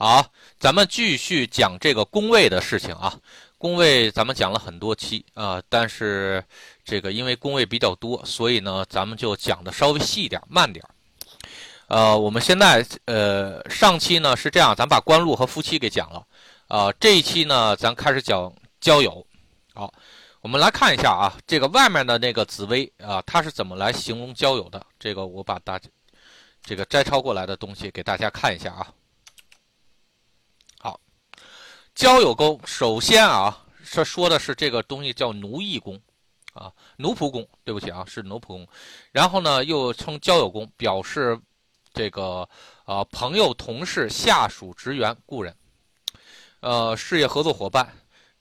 [0.00, 0.24] 好，
[0.60, 3.12] 咱们继续讲这个宫位的事情啊。
[3.58, 6.40] 宫位咱们讲了很多期啊，但是
[6.84, 10.84] 这个因为宫位比较多，所以呢，咱们就讲的稍微细一点，慢点。
[11.88, 16.24] 呃，我们现在呃上期呢是这样，咱把官禄和夫妻给讲了
[16.68, 16.92] 啊。
[17.00, 19.26] 这一期呢，咱开始讲交友。
[19.74, 19.92] 好，
[20.42, 24.80] 我们来看一下啊，这个外面的那个紫薇啊，它是怎么来形容交友的？
[25.00, 25.80] 这个我把大
[26.62, 28.86] 这个摘抄过来的东西给大家看一下啊。
[31.98, 36.00] 交友宫，首先啊，这说的是这个东西叫奴役宫，
[36.52, 38.68] 啊，奴仆宫，对不起啊，是奴仆宫。
[39.10, 41.36] 然后呢，又称交友宫，表示
[41.92, 42.48] 这个
[42.84, 45.52] 啊朋友、同事、下属、职员、故人，
[46.60, 47.92] 呃，事业合作伙伴，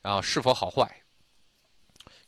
[0.03, 1.01] 啊，是否好坏，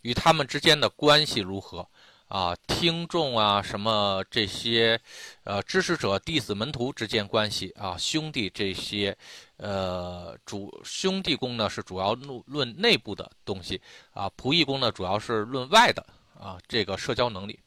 [0.02, 1.88] 与他们之间的关系如何。
[2.30, 5.02] 啊，听众啊，什么这些，
[5.46, 9.18] 呃，支持者、弟子、门徒之间关系啊，兄弟这些，
[9.58, 13.82] 呃，主兄弟宫呢是主要论论内部的东西
[14.12, 16.06] 啊，仆役宫呢主要是论外的
[16.40, 17.60] 啊，这个社交能力。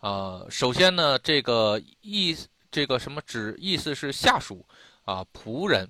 [0.00, 2.36] 啊，首先呢，这个意
[2.72, 4.66] 这个什么指意思是下属
[5.04, 5.88] 啊，仆人，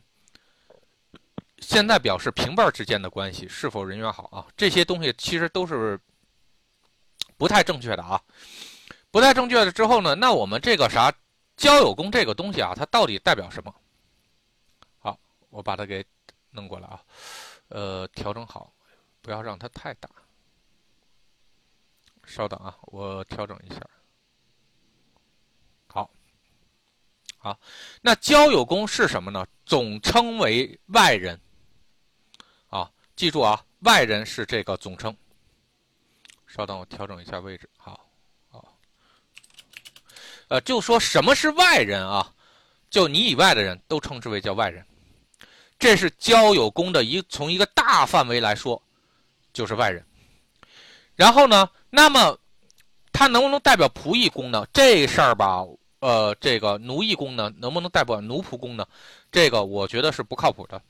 [1.60, 5.98] 现在表示平辈之间的关系是否人缘好啊，这些东西其实都是。
[7.36, 8.22] 不太正确的啊，
[9.10, 11.12] 不太正确的之后呢，那我们这个啥
[11.56, 13.74] 交友宫这个东西啊，它到底代表什么？
[14.98, 15.18] 好，
[15.50, 16.04] 我把它给
[16.50, 17.00] 弄过来啊，
[17.68, 18.72] 呃，调整好，
[19.20, 20.08] 不要让它太大。
[22.26, 23.80] 稍等啊，我调整一下。
[25.86, 26.10] 好，
[27.36, 27.60] 好，
[28.00, 29.46] 那交友宫是什么呢？
[29.66, 31.38] 总称为外人。
[32.70, 35.14] 啊，记住啊，外人是这个总称。
[36.55, 37.69] 稍等，我调整一下位置。
[37.77, 37.98] 好，
[38.48, 38.64] 好，
[40.47, 42.33] 呃，就说什么是外人啊？
[42.88, 44.86] 就你以外的人都称之为叫外人，
[45.80, 48.80] 这是交友宫的一从一个大范围来说，
[49.52, 50.06] 就是外人。
[51.16, 52.38] 然后呢，那么
[53.12, 54.65] 他能不能代表仆役宫呢？
[54.72, 55.66] 这事儿吧，
[55.98, 58.86] 呃，这个奴役宫呢，能不能代表奴仆宫呢？
[59.32, 60.81] 这个我觉得是不靠谱的。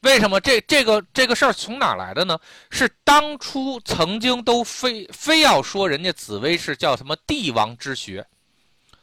[0.00, 2.38] 为什么这这个这个事儿从哪来的呢？
[2.70, 8.26] 是当初曾经都非非要说人家紫薇是叫什么帝王之学，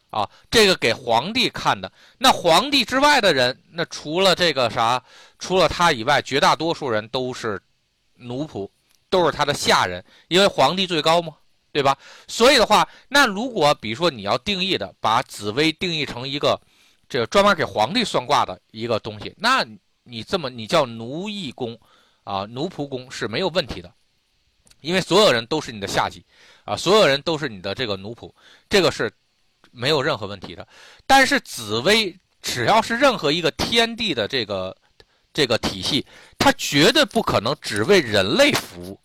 [0.09, 1.91] 啊，这个给皇帝看的。
[2.17, 5.03] 那皇帝之外的人，那除了这个啥，
[5.37, 7.61] 除了他以外，绝大多数人都是
[8.15, 8.67] 奴仆，
[9.11, 11.35] 都是他的下人，因为皇帝最高嘛，
[11.71, 11.95] 对吧？
[12.27, 16.59] 所以的话，那如果比如说你要定义的，把紫薇定义成一个
[17.07, 19.63] 这个专门给皇帝算卦的一个东西，那。
[20.07, 21.77] 你这么你叫奴役工，
[22.23, 23.93] 啊，奴仆工是没有问题的，
[24.81, 26.25] 因为所有人都是你的下级，
[26.63, 28.31] 啊，所有人都是你的这个奴仆，
[28.69, 29.11] 这个是
[29.71, 30.67] 没有任何问题的。
[31.05, 34.75] 但是紫薇只要是任何一个天地的这个
[35.33, 36.05] 这个体系，
[36.37, 38.99] 它绝对不可能只为人类服务，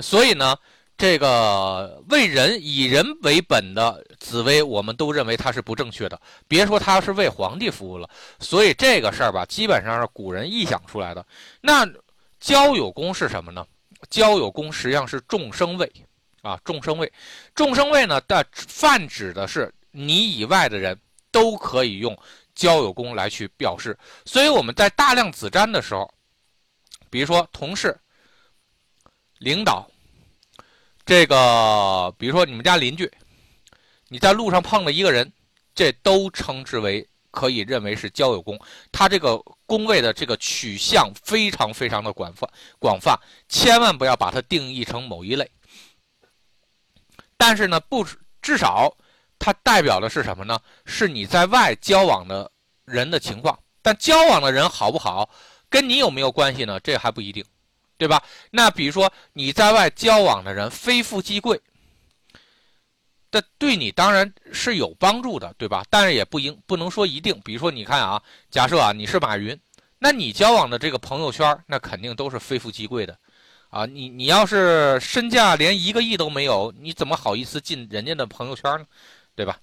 [0.00, 0.58] 所以呢。
[0.98, 6.20] 这个为人以人为本的紫薇，我们都认为它是不正确的。
[6.48, 8.10] 别说它是为皇帝服务了，
[8.40, 11.24] 所以这个事儿吧，基本上是古人臆想出来的。
[11.60, 11.88] 那
[12.40, 13.64] 交友宫是什么呢？
[14.10, 15.88] 交友宫实际上是众生位
[16.42, 17.12] 啊，众生位。
[17.54, 20.98] 众生位呢，的泛指的是你以外的人
[21.30, 22.18] 都可以用
[22.56, 23.96] 交友宫来去表示。
[24.24, 26.12] 所以我们在大量子占的时候，
[27.08, 27.96] 比如说同事、
[29.38, 29.88] 领导。
[31.08, 33.10] 这个，比如说你们家邻居，
[34.08, 35.32] 你在路上碰了一个人，
[35.74, 38.60] 这都称之为可以认为是交友宫。
[38.92, 42.46] 它这个宫位的这个取向非常非常的广泛，
[42.78, 45.50] 广泛，千万不要把它定义成某一类。
[47.38, 48.06] 但是呢，不
[48.42, 48.94] 至少
[49.38, 50.60] 它代表的是什么呢？
[50.84, 52.52] 是你在外交往的
[52.84, 53.58] 人的情况。
[53.80, 55.30] 但交往的人好不好，
[55.70, 56.78] 跟你有没有关系呢？
[56.80, 57.42] 这还不一定。
[57.98, 58.22] 对吧？
[58.52, 61.60] 那比如说你在外交往的人非富即贵，
[63.28, 65.84] 这对你当然是有帮助的，对吧？
[65.90, 67.38] 但是也不应不能说一定。
[67.44, 69.58] 比如说你看啊，假设啊你是马云，
[69.98, 73.18] 那你交往的这个朋友圈，那肯定都是非富即贵的，
[73.68, 78.86] 啊，你你要是身价连一个亿都没有，你怎么好意思进人家的朋友圈呢？
[79.34, 79.58] 对吧？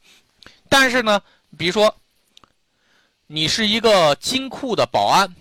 [0.67, 1.21] 但是呢，
[1.57, 1.95] 比如说
[3.27, 5.33] 你是一个金库的保安。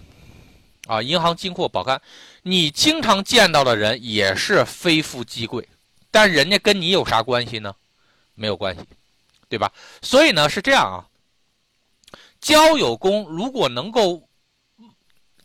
[0.86, 1.98] 啊，银行金库保安，
[2.46, 5.66] 你经常见到的人也是非富即贵，
[6.10, 7.74] 但人家跟你有啥关系呢？
[8.34, 8.82] 没有关系，
[9.48, 9.72] 对吧？
[10.02, 11.08] 所以呢是这样啊，
[12.42, 14.28] 交友宫如果能够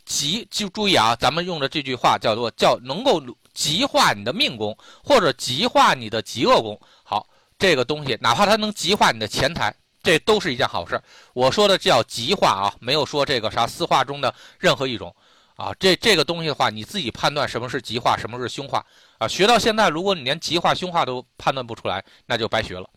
[0.04, 3.24] 极，就注意啊，咱们用的这句话叫做叫能够
[3.54, 6.78] 极化你的命宫，或者极化你的极恶宫。
[7.04, 7.26] 好，
[7.58, 9.74] 这个东西哪怕它能极化你的钱财，
[10.04, 11.02] 这都是一件好事。
[11.32, 15.16] 我说的叫极化啊，没有说这个啥四化中的任何一种
[15.60, 15.76] 啊。
[15.78, 18.86] 这这个东西的话，你自己判断什么是极化，什么是凶化
[19.18, 19.28] 啊。
[19.28, 22.90] 学到现在，如果你连极化、凶化都判断不出来，那就白学了。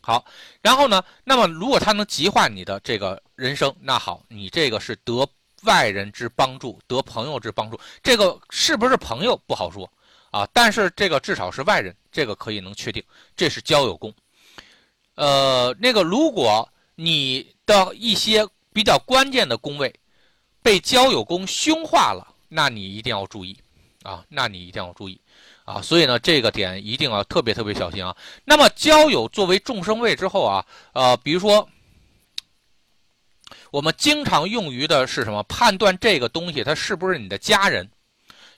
[0.00, 0.24] 好，
[0.62, 5.28] 然后呢，那么如果他能极化你的这个人生，那好，你这个是得
[5.64, 7.78] 外人之帮助，得朋友之帮助。
[8.02, 9.90] 这个是不是朋友不好说
[10.30, 10.48] 啊？
[10.52, 13.02] 但是这个至少是外人，这个可以能确定，
[13.36, 14.14] 这是交友功。
[15.16, 19.92] 呃，那个，如果你的一些比较关键的宫位
[20.68, 23.56] 被交友宫凶化了，那你一定要注意
[24.02, 25.18] 啊，那你一定要注意
[25.64, 25.80] 啊。
[25.80, 28.14] 所以呢，这个点一定要特别特别小心啊。
[28.44, 31.66] 那么交友作为众生位之后啊，呃，比如说
[33.70, 35.42] 我们经常用于的是什么？
[35.44, 37.90] 判断这个东西它是不是你的家人？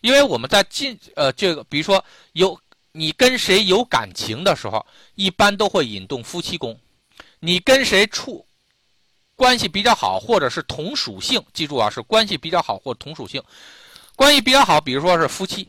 [0.01, 2.61] 因为我们在进呃这个，比如说有。
[2.93, 4.85] 你跟谁有感情的时候，
[5.15, 6.77] 一般都会引动夫妻宫。
[7.39, 8.45] 你跟谁处
[9.41, 13.43] 关系比较好，或者是同属性，记住啊，是关系比较好或同属性。
[14.15, 15.67] 关系比较好，比如说是夫妻，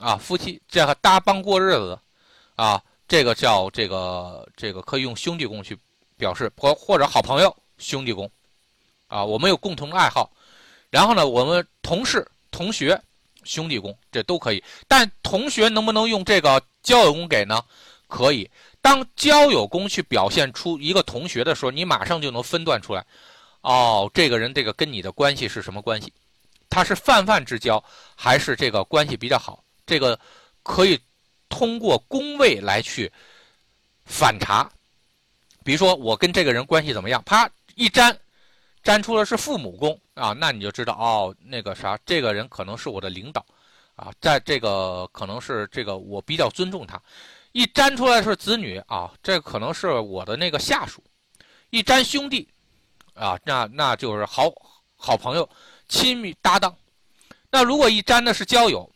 [0.00, 2.00] 啊，夫妻这个搭帮过日子的，
[2.56, 5.78] 啊，这个叫这个这个可以用兄弟宫去
[6.16, 8.28] 表示，或或者好朋友兄弟宫，
[9.06, 10.28] 啊，我们有共同爱好，
[10.90, 13.00] 然后呢，我们同事同学。
[13.44, 17.62] 兄弟宫这都可以，但同学能不能用这个交友宫给呢？
[18.08, 18.50] 可以。
[18.84, 23.02] 当交友宫去表现出一个同学的时候，你马上就能分段出来。
[23.62, 26.12] 哦，这个人这个跟你的关系是什么关系？
[26.68, 27.82] 他是泛泛之交，
[28.14, 29.64] 还是这个关系比较好？
[29.86, 30.20] 这个
[30.62, 31.00] 可以
[31.48, 33.10] 通过宫位来去
[34.04, 34.70] 反查。
[35.64, 37.22] 比如说，我跟这个人关系怎么样？
[37.24, 38.14] 啪一粘。
[38.82, 43.42] 粘出的是父母宫啊，那你就知道哦，那个啥，这个人可能是我的领导，
[43.96, 47.00] 啊，在这个可能是这个我比较尊重他。
[47.54, 51.00] 一粘出来是子女啊，这可能是我的那个下属。
[51.70, 52.48] 一粘兄弟，
[53.14, 54.52] 啊，那那就是好
[54.96, 55.48] 好朋友、
[55.88, 56.76] 亲密搭档。
[57.52, 58.90] 那如果一粘的是交友，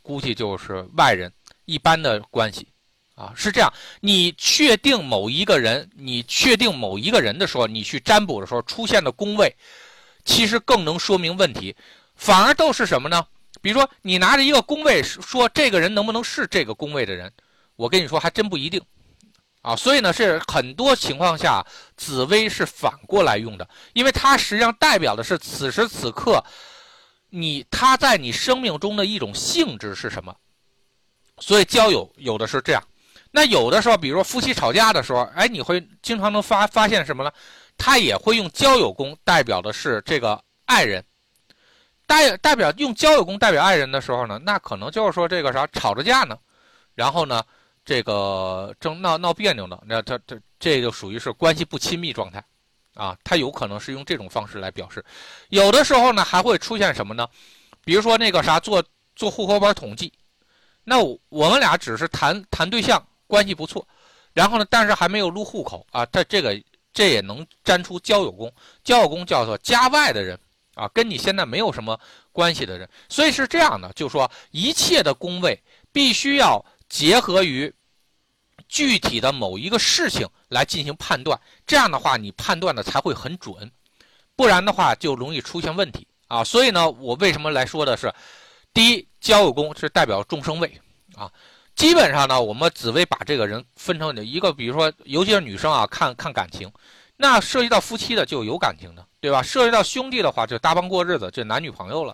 [0.00, 1.32] 估计就是外人
[1.64, 2.68] 一般的关系。
[3.16, 3.68] 啊，是这样。
[3.98, 9.52] 你确定某一个人，你确定某一个人的时候，你去占卜的时候出现的宫位，
[10.24, 11.74] 其实更能说明问题。
[12.14, 13.26] 反而都是什么呢？
[13.60, 17.30] 比如说，你拿着一个宫位说这个人能不能是这个宫位的人，
[17.82, 18.80] 我跟你说还真不一定。
[19.62, 21.64] 啊，所以呢，是很多情况下
[21.96, 26.42] 紫薇是反过来用的，因为它实际上代表的是此时此刻
[27.30, 30.34] 你他在你生命中的一种性质是什么。
[31.38, 32.82] 所以交友有的是这样。
[33.30, 37.32] 那有的时候，比如说夫妻吵架的时候，哎，你会经常能发发现什么呢？
[37.78, 41.02] 他也会用交友宫代表的是这个爱人，
[42.06, 46.36] 代代表用交友宫代表爱人的时候呢，那可能就是说这个啥吵着架呢，
[46.94, 47.42] 然后呢，
[47.84, 52.44] 这个正闹闹别扭呢，那他他这就属于是关系不亲密状态，
[52.94, 55.04] 啊，他有可能是用这种方式来表示。
[55.48, 57.28] 有的时候呢，还会出现什么呢？
[57.84, 58.82] 比如说那个啥做
[59.16, 60.12] 做户口本统计，
[60.84, 60.98] 那
[61.28, 63.02] 我们俩只是谈谈对象。
[63.28, 63.88] 关系不错，
[64.34, 66.62] 然后呢，但是还没有入户口啊，这这个
[66.92, 68.52] 这也能粘出交友宫，
[68.84, 70.38] 交友宫叫做家外的人
[70.74, 71.98] 啊，跟你现在没有什么
[72.30, 75.58] 关系的人，所以是这样的，就说一切的宫位
[75.92, 77.72] 必须要结合于
[78.68, 83.72] 具体的某一个事情来进行判断，这样的话你判断的才会很准，
[84.36, 86.44] 不然的话就容易出现问题啊。
[86.44, 88.12] 所以呢，我为什么来说的是，
[88.74, 90.70] 第一，交友宫是代表众生位
[91.16, 91.32] 啊。
[91.74, 96.70] 基本上呢，我们紫薇把这个人分成一个，比如说，尤其是女生啊，看看感情，
[97.16, 99.42] 那涉及到夫妻的就有感情的，对吧？
[99.42, 102.12] 涉及到兄弟的话，就搭帮过日子，就男女朋友了；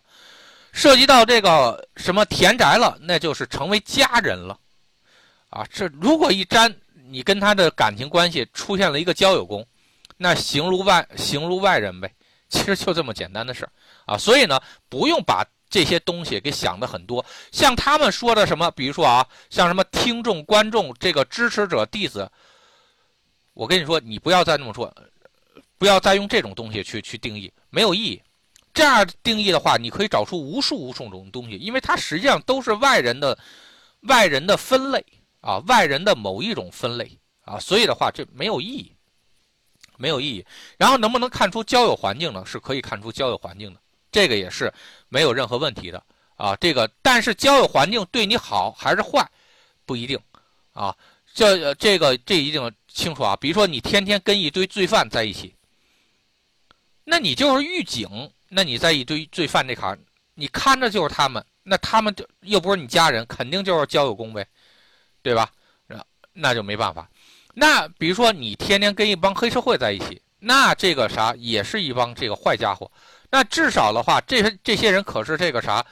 [0.71, 4.57] 涉及到这个什么田宅了，那就是成为家人了。
[5.51, 6.75] 啊，这如果一沾，
[7.09, 9.67] 你跟他的感情关系出现了一个交友宫，
[10.17, 12.13] 那形如外形如外人呗，
[12.49, 13.69] 其实就这么简单的事
[14.07, 14.17] 啊。
[14.17, 15.45] 所以呢，不用把。
[15.71, 22.27] 这些东西给想的很多，像他们说的什么，比如说啊，像什么听众、观众、这个支持者、弟子，
[23.53, 24.91] 我跟你说，你不要再那么说，
[25.77, 28.23] 不要再用这种东西去去定义，没有意义。
[28.73, 33.39] 这样定义的话，你可以找出无数无数种东西，因为它实际上都是外人的
[34.05, 35.05] 外人的分类
[35.41, 37.11] 啊，外人的某一种分类
[37.43, 38.93] 啊，所以的话，这没有意义，
[39.97, 40.45] 没有意义。
[40.77, 42.45] 然后能不能看出交友环境呢？
[42.45, 43.81] 是可以看出交友环境的。
[44.11, 44.73] 这个也是
[45.09, 46.03] 没有任何问题的
[46.37, 49.29] 啊，这个但是交友环境对你好还是坏，
[49.85, 50.19] 不一定
[50.73, 50.97] 啊。
[51.35, 53.37] 这这个这一定清楚啊。
[53.37, 55.55] 比如说你天天跟一堆罪犯在一起，
[57.05, 58.09] 那你就是狱警，
[58.49, 59.99] 那你在一堆罪犯这坎，
[60.35, 64.45] 你看着就是他们，那他们就又不是你家人，肯定就是交友工呗，
[65.23, 65.51] 对吧？
[65.87, 67.09] 那那就没办法。
[67.55, 72.91] 那比如说你天天跟一帮黑社会在一起，那这个啥也是一帮这个坏家伙。
[73.31, 75.85] 那至少的话，这些这些人可是这个啥，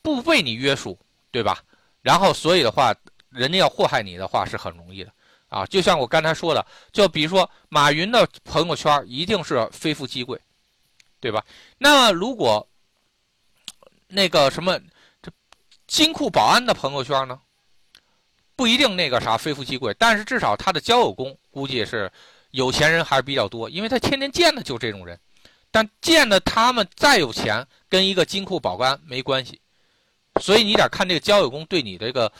[0.00, 0.98] 不被你约束，
[1.30, 1.60] 对吧？
[2.02, 2.94] 然后所以的话，
[3.30, 5.12] 人家要祸害你的话是很容易的
[5.48, 5.66] 啊。
[5.66, 10.40] 就像我刚才说的，就比如说马云的朋友圈一定是非富即贵，
[11.18, 11.44] 对吧？
[11.78, 12.66] 那如果
[14.06, 14.78] 那个什么
[15.20, 15.32] 这
[15.88, 17.40] 金库保安的朋友圈呢？
[18.56, 22.10] 不一定那个啥非富即贵，但是至少他的交友功估计是
[22.52, 25.18] 有钱人还是比较多，因为他天天见的就这种人。
[25.70, 29.60] 但见的他们再有钱，跟一个金库保安没关系。
[30.40, 32.32] 所以你得看这个交友功对你这个、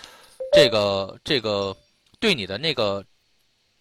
[0.52, 1.76] 这个、这个
[2.20, 3.04] 对你的那个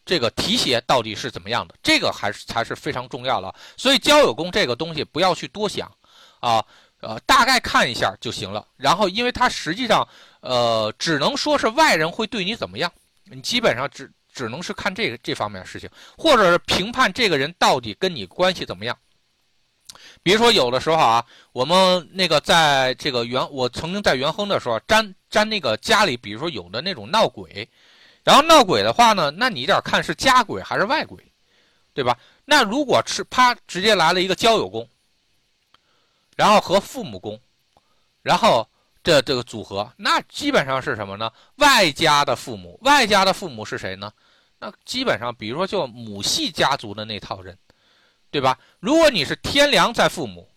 [0.04, 3.54] 这个提携到底是怎么样的，这个还是才是非常重要的。
[3.78, 5.92] 所以交友功这个东西不要去多想
[6.40, 6.66] 啊。
[7.04, 8.66] 呃，大概看一下就行了。
[8.78, 10.08] 然后，因为它实际上，
[10.40, 12.92] 呃，只能说是外人会对你怎么样，
[13.26, 18.98] 你基本上只只能是看这个这方面事情，或者是评判这个人到底跟你关系怎么样。
[20.24, 27.68] 比如说，有的时候啊，我们那个在这个元，我曾经在元亨的时候沾沾那个家里，比如说有的那种闹鬼，
[28.24, 31.18] 然后闹鬼的话呢，那你得看是家鬼还是外鬼，
[31.94, 32.18] 对吧？
[32.46, 34.88] 那如果是啪直接来了一个交友工。
[36.36, 37.40] 然后和父母宫，
[38.22, 38.68] 然后
[39.04, 41.32] 这这个组合，那基本上是什么呢？
[41.56, 44.12] 外家的父母，外家的父母是谁呢？
[44.60, 47.58] 那基本上，比如说就母系家族的那套人，
[48.32, 48.58] 对吧？
[48.80, 50.48] 如果你是天梁在父母，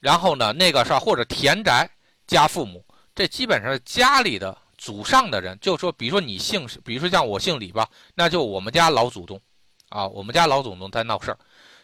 [0.00, 1.88] 然后呢，那个是或者田宅
[2.26, 5.56] 加父母，这基本上是家里的祖上的人。
[5.60, 9.40] 就说，比如说你姓，比如说像我姓李吧，那就我们家老祖宗，
[9.88, 11.38] 啊，我们家老祖宗在闹事儿。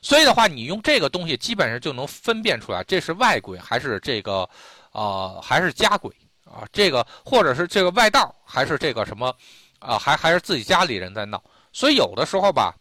[0.07, 4.49] 所以的话，你用这个东西基本上就能分辨出来，这是外鬼还是这个，
[4.93, 6.63] 呃，还是家鬼啊？
[6.73, 9.35] 这个或者是这个外道，还是这个什么，
[9.81, 11.43] 啊，还还是自己家里人在闹。
[11.73, 12.73] 所以有的时候吧，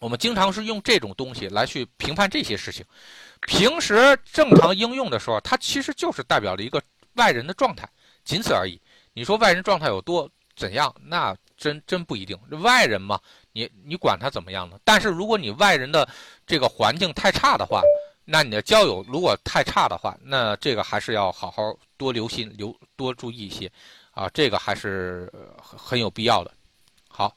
[0.00, 2.84] 我们经常是用这种东西来去评判这些事情。
[3.46, 6.78] 平时正常应用的时候，它其实就是代表了一个
[7.14, 7.88] 外人的状态，
[8.22, 8.78] 仅此而已。
[9.14, 10.94] 你说外人状态有多怎样？
[11.00, 11.34] 那
[11.64, 12.38] 真真不一定。
[12.62, 13.18] 外人嘛。
[13.56, 14.76] 你你管他怎么样呢？
[14.82, 16.08] 但是如果你外人的
[16.44, 17.80] 这个环境太差的话，
[18.24, 23.70] 那你的交友如果太差的话，那这个还是要好好多留心、留多注意一些，
[24.10, 26.50] 啊，这个还是很有必要的。
[27.06, 27.32] 好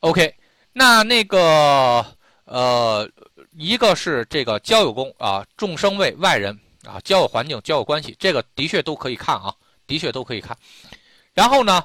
[0.00, 0.34] ，OK，
[0.72, 2.04] 那那个
[2.46, 3.08] 呃，
[3.52, 9.54] 一个是这个交友宫啊，众生位外人啊，交友环境、交友关系，这个的确都可以看啊，
[9.86, 10.58] 的确都可以看。
[11.34, 11.84] 然后呢？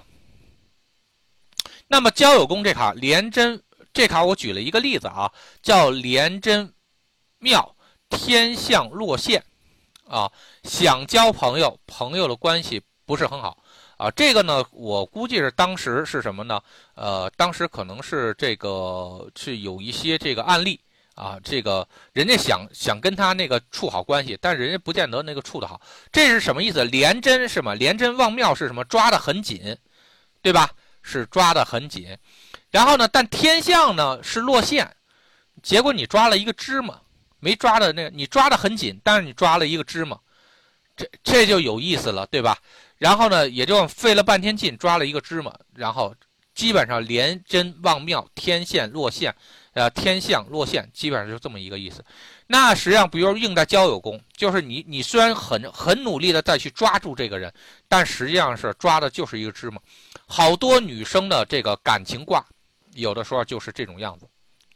[1.92, 5.30] 那么交友宫这卡廉贞这卡我举了一个例子啊，
[5.62, 6.74] 叫廉贞
[7.38, 7.76] 庙
[8.10, 9.44] 天相落陷
[10.08, 10.32] 啊，
[10.64, 13.62] 想交朋友，朋友的关系不是很好
[13.98, 14.10] 啊。
[14.12, 16.62] 这个呢，我估计是当时是什么呢？
[16.96, 20.80] 呃，当时可能是这个是有一些这个案例
[21.16, 25.82] 啊，这个人家想想跟他那个处好关系，但人家不见得那个处的好。
[26.10, 26.86] 这是什么意思？
[26.86, 27.74] 廉贞是吗？
[27.74, 28.82] 廉贞望庙是什么？
[28.86, 29.76] 抓得很紧，
[30.42, 30.72] 对吧？
[31.02, 32.18] 是抓得很紧，
[32.70, 33.08] 然后呢？
[33.08, 34.96] 但天象呢是落线，
[35.62, 37.00] 结果你抓了一个芝麻，
[37.40, 40.18] 没抓的那个，你抓得很紧，但是你抓了一个芝麻，
[40.96, 42.58] 这这就有意思了，对吧？
[42.98, 46.14] 然后呢，也就费了半天劲抓了一个芝麻，然后
[46.54, 49.36] 基本上连针望庙天线落线，
[49.74, 52.06] 呃，天象落线，基本上就这么一个意思。
[52.48, 57.52] 那实际上，比如应在交友宫，就是你你虽然很很努力的再去抓住这个人，
[57.88, 59.82] 但实际上是抓的就是一个芝麻。
[60.32, 62.42] 好多女生的这个感情卦，
[62.94, 64.26] 有的时候就是这种样子，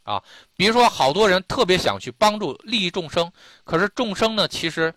[0.03, 0.21] 啊，
[0.57, 3.31] 比如说好多人特别想去帮助利益众生，
[3.63, 4.93] 可是众生呢，其实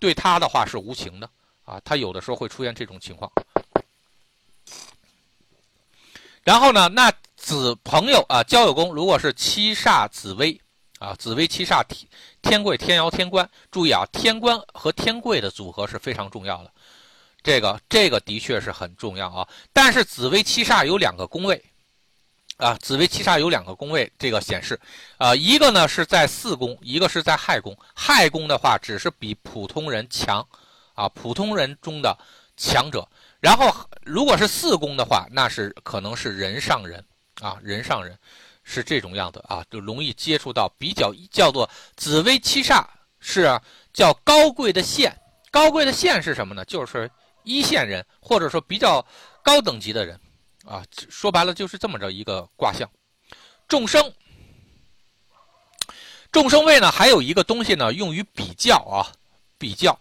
[0.00, 1.30] 对他的话是无情的，
[1.64, 3.30] 啊，他有的时候会出现这种情况。
[6.42, 10.60] 然后呢，那子朋友啊，交友宫如果是七煞紫薇
[10.98, 12.08] 啊，紫薇七煞天
[12.42, 16.72] 天贵天姚天官，注意啊，天官和天贵的组合是非常重要的。
[17.46, 21.64] 这个这个的确是很重要啊，但是紫薇七煞有两个宫位，
[22.56, 24.76] 啊，紫薇七煞有两个宫位，这个显示，
[25.16, 27.72] 啊，一个呢是在四宫，一个是在亥宫。
[27.94, 30.44] 亥宫的话，只是比普通人强，
[30.94, 32.18] 啊，普通人中的
[32.56, 33.08] 强者。
[33.38, 33.72] 然后
[34.02, 37.04] 如果是四宫的话，那是可能是人上人，
[37.40, 38.18] 啊，人上人
[38.64, 42.84] 是这种样子啊，就容易接触到比较叫做紫薇七煞
[43.20, 43.56] 是
[43.92, 45.16] 叫高贵的线，
[45.52, 46.64] 高贵的线是什么呢？
[46.64, 47.08] 就是。
[47.46, 49.02] 一线人，或者说比较
[49.42, 50.20] 高等级的人，
[50.64, 52.90] 啊，说白了就是这么着一个卦象。
[53.68, 54.12] 众生，
[56.32, 59.06] 众生位呢，还有一个东西呢，用于比较啊，
[59.56, 59.98] 比较。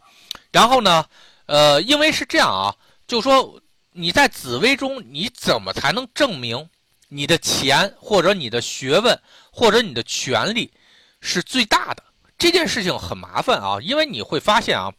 [0.52, 1.06] 然后呢，
[1.46, 2.76] 呃，因为是这样啊，
[3.06, 3.62] 就说
[3.92, 6.68] 你在紫微中，你怎么才能证明
[7.10, 9.20] 你的钱或者你的学问
[9.52, 10.74] 或者你的权利
[11.22, 12.04] 是最大的？
[12.38, 14.92] 这件事情很麻烦啊，因为你会发现啊，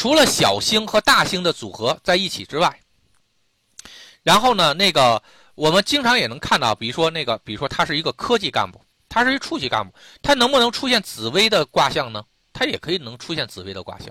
[0.00, 2.74] 除了小星和大星的组合在一起之外，
[4.22, 5.22] 然后呢，那个
[5.54, 8.80] 我们经常也能看到，比如说那个，比如说他是一个科技干部，
[9.10, 9.92] 他是一处级干部，
[10.22, 12.24] 他能不能出现紫薇的卦象呢？
[12.54, 14.08] 他也可以能出现紫薇的卦象。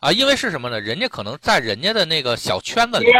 [0.00, 0.80] 啊，因为是什么呢？
[0.80, 3.14] 人家可能在人家的那个小圈子里面，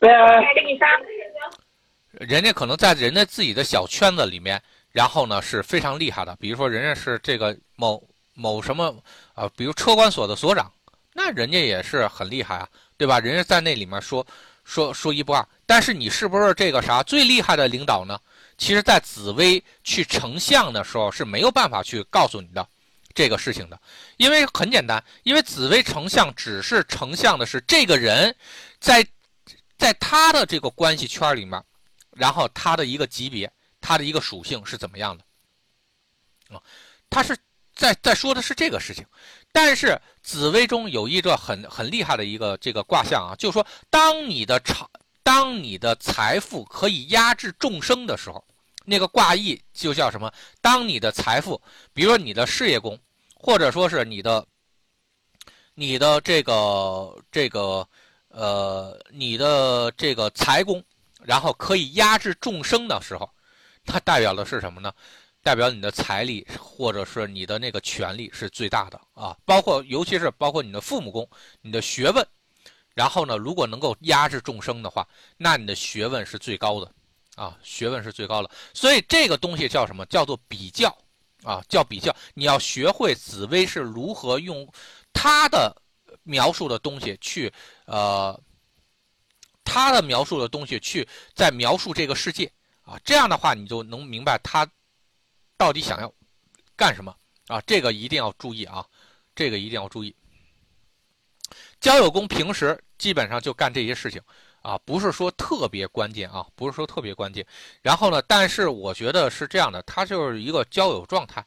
[0.00, 0.26] 对啊，
[2.14, 6.34] 人家可能在人家自己的小圈子里面，然后呢是非常厉害的。
[6.40, 8.02] 比如说，人家是这个某
[8.34, 8.94] 某什么
[9.34, 10.72] 啊，比如车管所的所长，
[11.12, 13.20] 那人家也是很厉害啊，对吧？
[13.20, 14.26] 人家在那里面说
[14.64, 15.46] 说说一不二。
[15.66, 18.18] 但是你是不是这个啥最厉害的领导呢？
[18.58, 22.66] 其实，在紫薇去成像的时候是没有办法去告诉你的。
[23.14, 23.78] 这个事情的，
[24.16, 28.34] 因为很简单，因为紫薇成像只是成像的是这个人，
[28.80, 29.06] 在
[29.76, 31.62] 在他的这个关系圈里面，
[32.12, 35.22] 然后他的一个级别，他的一个属性是怎么样的
[36.56, 36.62] 啊？
[37.10, 37.36] 他是
[37.74, 39.04] 在在说的是这个事情，
[39.52, 44.86] 但是紫微中有一个很很厉害的一个这个卦象啊，就是说，当你的财，
[45.22, 48.44] 当你的财富可以压制众生的时候。
[48.84, 50.28] 那个卦意就叫什么？
[50.60, 51.62] 当你的财富，
[51.94, 52.98] 比如说你的事业宫，
[53.32, 54.44] 或者说是你的、
[55.74, 57.86] 你的这个、这个、
[58.26, 60.82] 呃，你的这个财宫，
[61.22, 63.30] 然后可以压制众生的时候，
[63.86, 64.92] 它代表的是什么呢？
[65.42, 69.36] 代表你的财力，或者是你的那个权力是最大的啊！
[69.44, 71.28] 包括尤其是包括你的父母宫、
[71.60, 72.26] 你的学问，
[72.94, 75.06] 然后呢，如果能够压制众生的话，
[75.36, 76.90] 那你的学问是最高的。
[77.34, 80.04] 啊，学问是最高的，所以这个东西叫什么？
[80.04, 80.94] 叫做比较，
[81.42, 82.14] 啊，叫比较。
[82.34, 84.70] 你要学会紫薇是如何用
[85.14, 85.74] 他的
[86.24, 87.50] 描述的东西去，
[87.86, 88.38] 呃，
[89.64, 93.00] 他的描述的东西去在描述这个世界啊。
[93.02, 94.68] 这样的话，你就能明白他
[95.62, 96.12] 到底想要
[96.76, 97.14] 干什么
[97.46, 97.60] 啊。
[97.60, 98.84] 这个一定要注意啊，
[99.32, 100.12] 这个一定要注意。
[101.80, 104.20] 交友宫平时基本上就干这些事情。
[104.62, 107.44] 啊，不是说特别关键啊，不是说特别关键。
[107.80, 111.44] 然后呢，但是我觉得是这样的，它就是一个交友状态。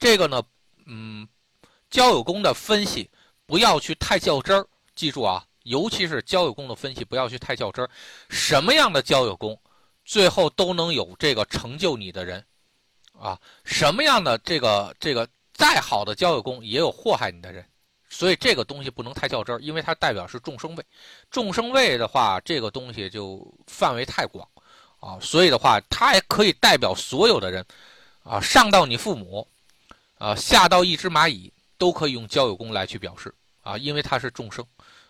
[0.00, 0.42] 这个呢，
[0.84, 1.28] 嗯，
[1.90, 3.08] 交友宫的分析
[3.46, 7.88] 不要去太较真儿，记住啊，尤其是交友宫的分析不要去太较真儿。
[8.28, 9.56] 什么样的交友宫，
[10.04, 12.44] 最后都能有这个成就你的人，
[13.20, 17.64] 啊，什么样的这个这个再好的交友宫也有祸害你的人。
[18.08, 20.84] 所以这个东西不能太较真儿，因为它代表是众生位，
[21.28, 24.48] 众生位的话，这个东西就范围太广，
[25.00, 27.66] 啊，所以的话，它也可以代表所有的人，
[28.22, 29.46] 啊，上到你父母，
[30.18, 34.64] 啊，下到一只蚂蚁，都可以用交友宫来去表示，啊，因为它是众生，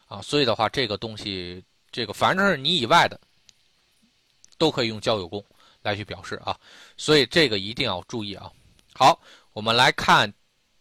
[0.08, 3.20] 啊，所以的话，这个东西，这个反正是你以外的，
[4.56, 5.44] 都可以用交友宫
[5.86, 6.54] 来去表示啊，
[6.98, 8.50] 所以这个一定要注意啊。
[8.94, 9.18] 好，
[9.52, 10.30] 我们来看。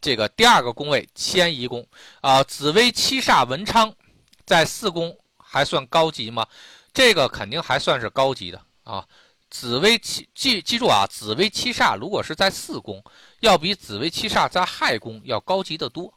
[0.02, 1.84] 这个第二个宫位迁移宫
[2.22, 3.92] 啊，紫薇七煞文昌
[4.46, 6.46] 在四宫还算高级吗？
[6.94, 9.04] 这个肯定还算是高级的啊。
[9.50, 13.04] 紫薇七记记住啊，紫薇七煞如果是在四宫，
[13.40, 16.14] 要比紫薇七煞在亥宫要高级的多。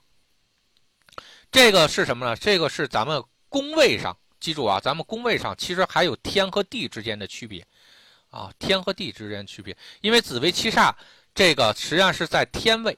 [1.50, 2.36] 这个是什么呢？
[2.36, 7.66] 这个是咱们宫位上记住啊，咱们宫位上其实还有天和地之间的区别
[8.30, 10.92] 啊，天和地之间区别，因为紫薇七煞
[11.34, 12.96] 这个实际上是在天位。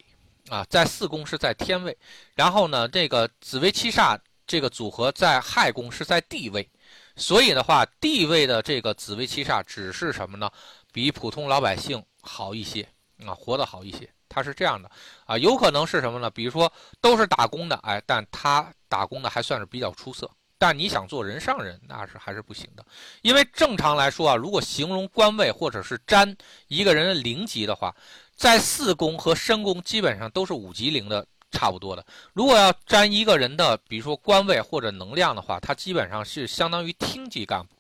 [0.49, 1.97] 啊，在四宫是在天位，
[2.35, 6.69] 然后呢，这个紫薇七煞这个组合在亥宫是在地位，
[7.15, 10.51] 所以的话，地位的这个紫薇七煞只是什么呢？
[10.93, 12.83] 比普通老百姓好一些
[13.25, 14.11] 啊，活得好一些。
[14.29, 14.91] 它是这样的
[15.25, 16.29] 啊，有可能是什么呢？
[16.31, 20.29] 比如说都是打工的，哎，但他打工的还算是比较出色。
[20.61, 22.87] 但你想做人上人，那是还是不行的，
[23.23, 26.37] 因为正常来说啊，如果形容官位或者是占
[26.69, 27.93] 一个人的灵级的话。
[28.37, 32.03] 在四宫和申宫基本上都是五级零的，差不多的。
[32.33, 37.75] 如果要占一个人的，比如说官位或者能量的话，它基本上是相当于厅级干部，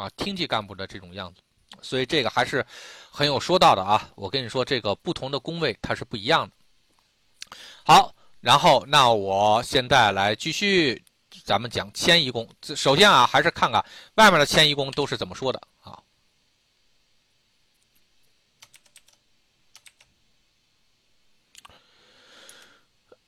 [0.00, 1.40] 啊，厅级干部的这种样子。
[1.82, 2.64] 所以这个还是
[3.10, 4.08] 很有说道的啊。
[4.14, 7.56] 我跟你说，这个不同的宫位它是不一样的。
[7.84, 11.02] 好，然后那我现在来继续，
[11.48, 12.46] 咱们讲迁移宫。
[12.76, 13.82] 首先啊，还是看看
[14.16, 15.98] 外面的迁移宫都是怎么说的啊。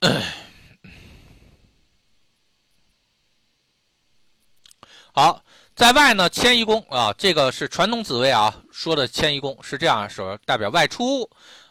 [5.14, 5.42] 好，
[5.74, 11.26] 在外呢，迁移宫啊，这个是传统紫薇啊说的迁移宫是这样说，代表外出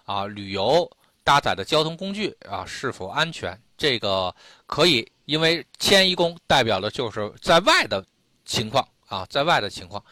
[0.06, 0.92] 啊、旅游、
[1.24, 4.36] 搭载的交通工具啊是否安全，这个
[4.66, 8.04] 可以，因为迁移宫代表的就是在外的
[8.46, 10.04] 情况啊，在外的情况，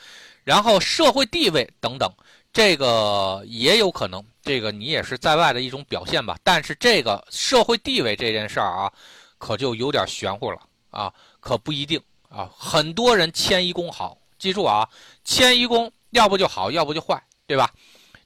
[0.43, 2.07] 然后社会地位等等，
[2.53, 6.37] 这个也有可能，这个你也是在外的一种表现吧。
[6.43, 8.93] 但是这个社会地位这件事儿啊，
[9.39, 11.99] 可就有点玄乎了啊，可不一定
[12.29, 12.47] 啊。
[12.55, 14.87] 很多人迁移宫好，记住啊，
[15.23, 17.73] 迁移宫要不就好，要不就坏，对吧？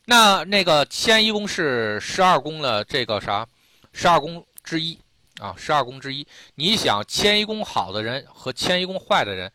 [0.04, 3.47] 那那个迁移宫是十二宫的这个啥，
[3.93, 4.99] 十二宫之一。
[5.41, 9.51] 啊，十二宫之一，你想迁移宫好的人和迁移宫坏的人，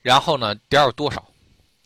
[0.00, 1.28] 然后呢点有多少？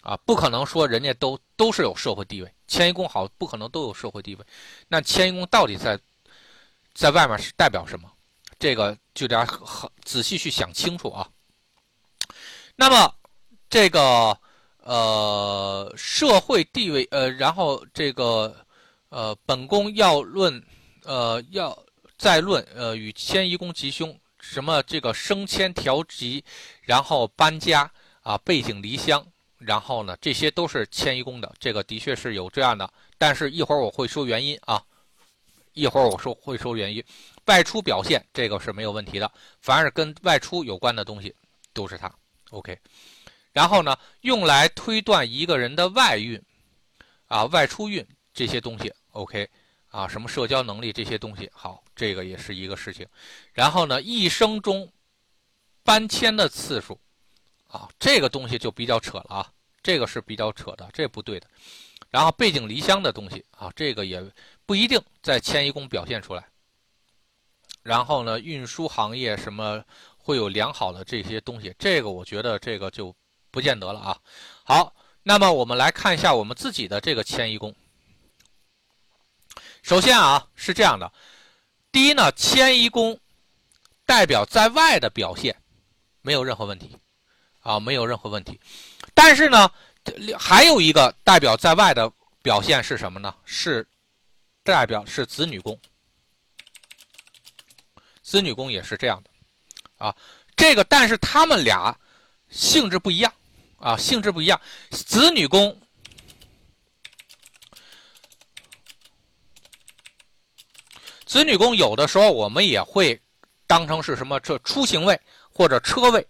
[0.02, 4.44] 啊，不可能说人家都都是有社会地位，迁移宫好不可能都有社会地位。
[4.86, 5.98] 那迁移宫到底在
[6.92, 8.10] 在外面是代表什么？
[8.58, 11.26] 这个就得很仔细去想清楚啊。
[12.76, 13.14] 那么
[13.70, 14.38] 这个
[14.82, 18.54] 呃社会地位呃，然后这个
[19.08, 20.62] 呃本宫要论
[21.04, 21.76] 呃要。
[22.18, 26.44] 再论，呃，与迁移宫吉凶，什么这个升迁调吉，
[26.82, 27.88] 然后搬家
[28.22, 29.24] 啊，背井离乡，
[29.56, 32.92] 然后呢，这些都是迁移宫的，这个的确是有这样的。
[33.16, 34.82] 但是一会儿我会说原因啊，
[35.74, 37.02] 一会儿我说会说原因。
[37.46, 41.32] 外出表现这个是没有问题的，凡是跟外出有关的东西
[41.72, 42.12] 都是它。
[42.50, 42.76] OK，
[43.52, 46.42] 然后呢，用来推断一个人的外运
[47.28, 48.04] 啊，外出运
[48.34, 49.48] 这些东西 OK。
[49.90, 53.06] 啊，什么社交能力这些东西，好，这个也是一个事情。
[53.52, 54.90] 然后呢，一生中
[55.82, 56.98] 搬迁的次数，
[57.68, 61.46] 啊，这个东西就比较扯了啊，这个是比较扯的，这不对的。
[62.10, 64.22] 然后背井离乡的东西啊，这个也
[64.66, 66.46] 不一定在迁移宫表现出来。
[67.82, 69.82] 然后呢，运输行业什么
[70.18, 73.14] 会有良好的这些东西，这个我觉得这个就
[73.50, 74.18] 不见得了啊。
[74.64, 77.74] 好，那么我们来看一下我们自己的这个迁移宫。
[79.88, 81.10] 首先啊，是这样的，
[81.90, 83.18] 第一呢，迁移宫
[84.04, 85.56] 代表在外的表现，
[86.20, 86.94] 没有任何问题，
[87.60, 88.60] 啊，没有任何问题。
[89.14, 89.70] 但是呢，
[90.38, 93.34] 还有一个代表在外的表现是什么呢？
[93.46, 93.88] 是
[94.62, 95.80] 代表是子女宫，
[98.22, 99.30] 子女宫也是这样的，
[99.96, 100.14] 啊，
[100.54, 101.98] 这个但是他们俩
[102.50, 103.32] 性质不一样，
[103.78, 105.80] 啊，性质不一样，子女宫。
[111.28, 113.20] 子女宫有的时候我们也会
[113.66, 115.20] 当成是什么这出行位
[115.52, 116.26] 或者车位，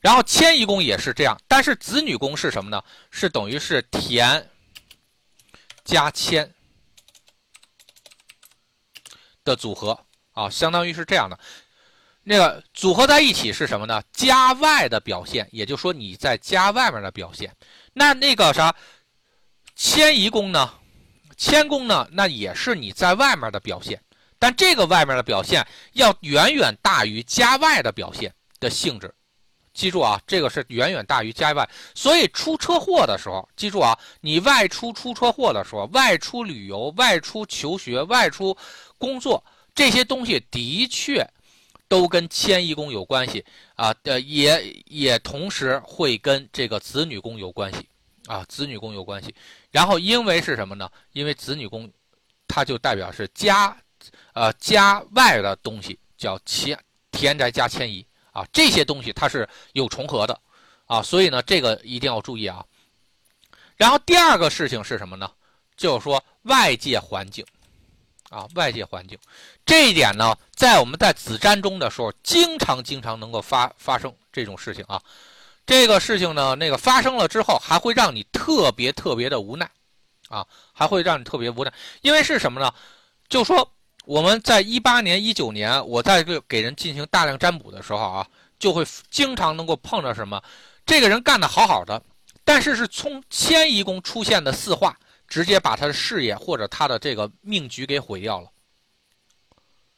[0.00, 2.82] 然后迁移宫也是这样，但是子女宫是什么呢？
[3.12, 4.44] 是等于是田
[5.84, 6.52] 加迁
[9.44, 9.96] 的组合
[10.32, 11.38] 啊，相当于是这样的。
[12.24, 14.02] 那个组合在一起是什么呢？
[14.12, 17.54] 家外的表现，也就是说你在家外面的表现。
[17.92, 18.74] 那那个啥
[19.76, 20.74] 迁移宫呢？
[21.36, 22.08] 迁宫呢？
[22.10, 24.02] 那也是你在外面的表现。
[24.40, 29.14] 但这个外面的表现要远远大于家外的表现的性质，
[29.74, 31.68] 记住啊，这个是远远大于家外。
[31.94, 38.56] 所以出车祸的时候，记住啊，你外出出车祸的时候，外出旅游、外出求学、外出
[38.96, 41.28] 工作这些东西的确
[41.86, 47.86] 都跟迁移宫有关系啊，呃，也也同时会跟这个子女宫有关系
[48.26, 49.34] 啊，子女宫有关系。
[49.70, 50.90] 然后因为是什么呢？
[51.12, 51.92] 因为子女宫
[52.48, 53.76] 它就代表是家。
[54.40, 60.40] 呃，家外的东西叫迁田宅加迁移啊，这些东西它是有重合的
[60.86, 62.64] 啊，所以呢，这个一定要注意啊。
[63.76, 65.30] 然后第二个事情是什么呢？
[65.76, 67.44] 就是说外界环境
[68.30, 69.18] 啊，外界环境
[69.66, 75.02] 这一点呢，在我们在子瞻中的时候，经常经常能够发发生这种事情啊。
[75.66, 79.70] 这个事情呢，那个发生了之后，还会让你特别特别的无奈
[80.30, 82.72] 啊，还会让你特别无奈，因为是什么呢？
[83.28, 83.70] 就说。
[84.06, 88.26] 我们在一八年、一九年，我在给给人进行大量占卜的时候啊，
[88.58, 90.42] 就会经常能够碰到什么，
[90.84, 92.02] 这个人干得好好的，
[92.44, 98.48] 但是是从迁移宫出现的四化，直接把他的事业或者他的这个命局给毁掉了。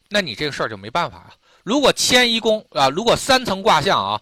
[0.09, 1.33] 那你这个事儿就没办法啊。
[1.63, 4.21] 如果迁移宫啊，如果三层卦象啊，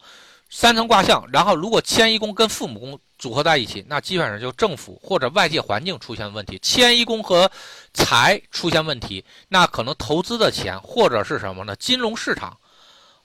[0.49, 2.99] 三层卦象，然后如果迁移宫跟父母宫。
[3.21, 7.49] 组合在一起，那基本上就政府或者外界环境出现问题，迁移宫和
[7.93, 11.75] 财出现问题，那可能投资的钱或者是什么呢？
[11.75, 12.57] 金融市场，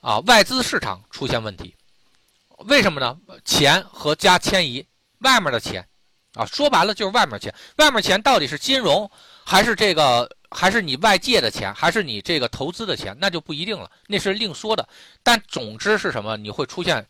[0.03, 1.75] 啊，外资市场出现问题，
[2.67, 3.17] 为什么呢？
[3.47, 4.87] 钱和加迁移，
[5.21, 5.83] 外面的钱，
[6.35, 9.11] 啊，说白了就是外面钱，外面钱到底是金融
[9.47, 14.87] 还是这个，还是你外界的钱，还是你这个投资的钱，那就不一定了，那是另说的。
[15.23, 16.37] 但总之是什么？
[16.37, 17.03] 你会出现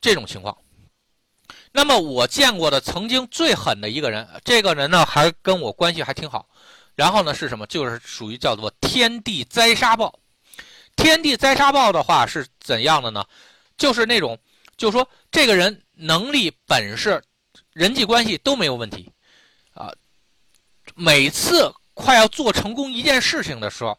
[0.00, 0.56] 这种情况。
[1.72, 6.46] 那么我见过的曾经最狠的一个人，这个人呢还跟我关系还挺好。
[6.94, 7.66] 然后呢是什么？
[7.66, 10.14] 就是属于叫做天地灾杀报。
[10.94, 13.24] 天地灾杀报的话是怎样的呢？
[13.78, 14.38] 就是那种，
[14.76, 17.20] 就说这个人能力、本事、
[17.72, 19.10] 人际关系都没有问题，
[19.72, 19.90] 啊，
[20.94, 23.98] 每次快要做成功一件事情的时候，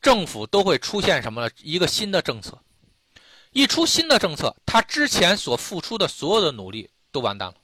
[0.00, 1.48] 政府都会出现什么呢？
[1.62, 2.58] 一个新的政策，
[3.52, 7.54] 一出新的政策，他之前所付出的所有的努力都完蛋了，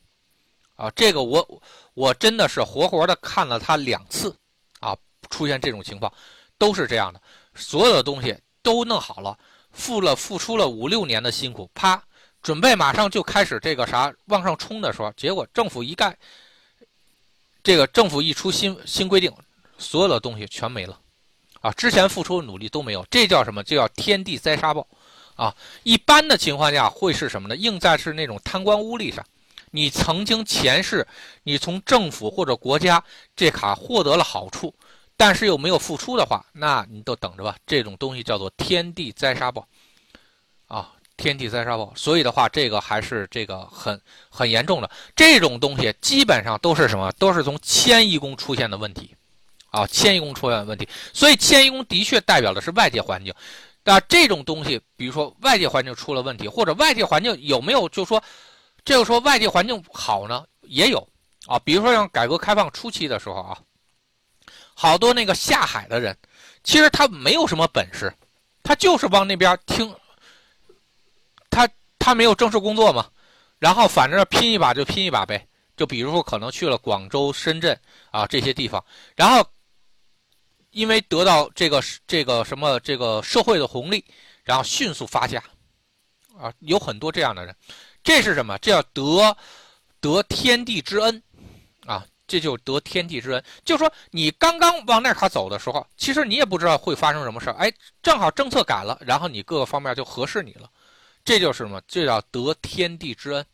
[0.77, 1.63] 啊，这个我
[1.95, 4.33] 我真的是活活的看了他两次，
[4.79, 4.97] 啊，
[5.31, 6.13] 出现这种情况，
[6.57, 7.21] 都是这样的，
[7.55, 9.37] 所有的东西都弄好了。
[9.71, 12.03] 付了付出了五六年的辛苦，啪，
[12.43, 16.17] 准备马上就开始这个啥往上冲的时候，结果政府一干，
[17.63, 19.33] 这个政府一出新新规定，
[19.77, 20.99] 所有的东西全没了，
[21.61, 23.63] 啊，之前付出的努力都没有，这叫什么？
[23.63, 24.85] 就叫天地灾沙暴，
[25.37, 27.55] 啊，一般的情况下会是什么呢？
[27.55, 29.25] 应在是那种贪官污吏上，
[29.71, 31.07] 你曾经前世
[31.43, 33.03] 你从政府或者国家
[33.37, 34.75] 这卡获得了好处。
[35.21, 37.57] 但是又没有付出的话，那你都等着吧。
[37.67, 39.67] 这种东西叫做天地灾杀报，
[40.69, 41.93] 啊，天地灾杀报。
[41.97, 44.89] 所以的话，这个还是这个很很严重的。
[45.17, 47.11] 这种东西基本上都是什么？
[47.19, 49.13] 都是从迁移宫出现的问题，
[49.71, 50.89] 啊，迁移宫出现问题。
[51.13, 53.35] 所以迁移宫的确代表的是外界环境。
[53.83, 57.89] 那这种东西，比如说外界环境出了问题，或者外界环境有没有？
[57.89, 58.23] 就说
[58.85, 61.07] 这个说外界环境好呢，也有
[61.47, 61.59] 啊。
[61.61, 63.59] 比如说像改革开放初期的时候啊。
[64.81, 66.17] 好多那个下海的人，
[66.63, 68.15] 其实他没有什么本事，
[68.63, 69.93] 他就是往那边听，
[71.51, 73.11] 他他没有正式工作嘛，
[73.59, 75.45] 然后反正拼一把就拼一把呗。
[75.77, 77.77] 就比如说可能去了广州、深圳
[78.13, 78.85] 啊这些地方，
[79.17, 79.45] 然后
[80.71, 84.05] 因为得到这个这个什么这个社会的红利，
[84.45, 85.43] 然后迅速发家，
[86.39, 87.53] 啊，有很多这样的人，
[88.09, 88.57] 这是什么？
[88.57, 89.37] 这叫得
[90.01, 91.23] 得天地之恩，
[91.85, 92.07] 啊。
[92.27, 97.55] 这就得天地之恩，就说你刚刚往那卡走的时候，其实你也不知道会发生什么事儿。
[97.55, 100.71] 哎，正好政策改了，然后你各个方面就合适你了，
[101.25, 101.81] 这就是什么？
[101.89, 103.47] 这叫得天地之恩，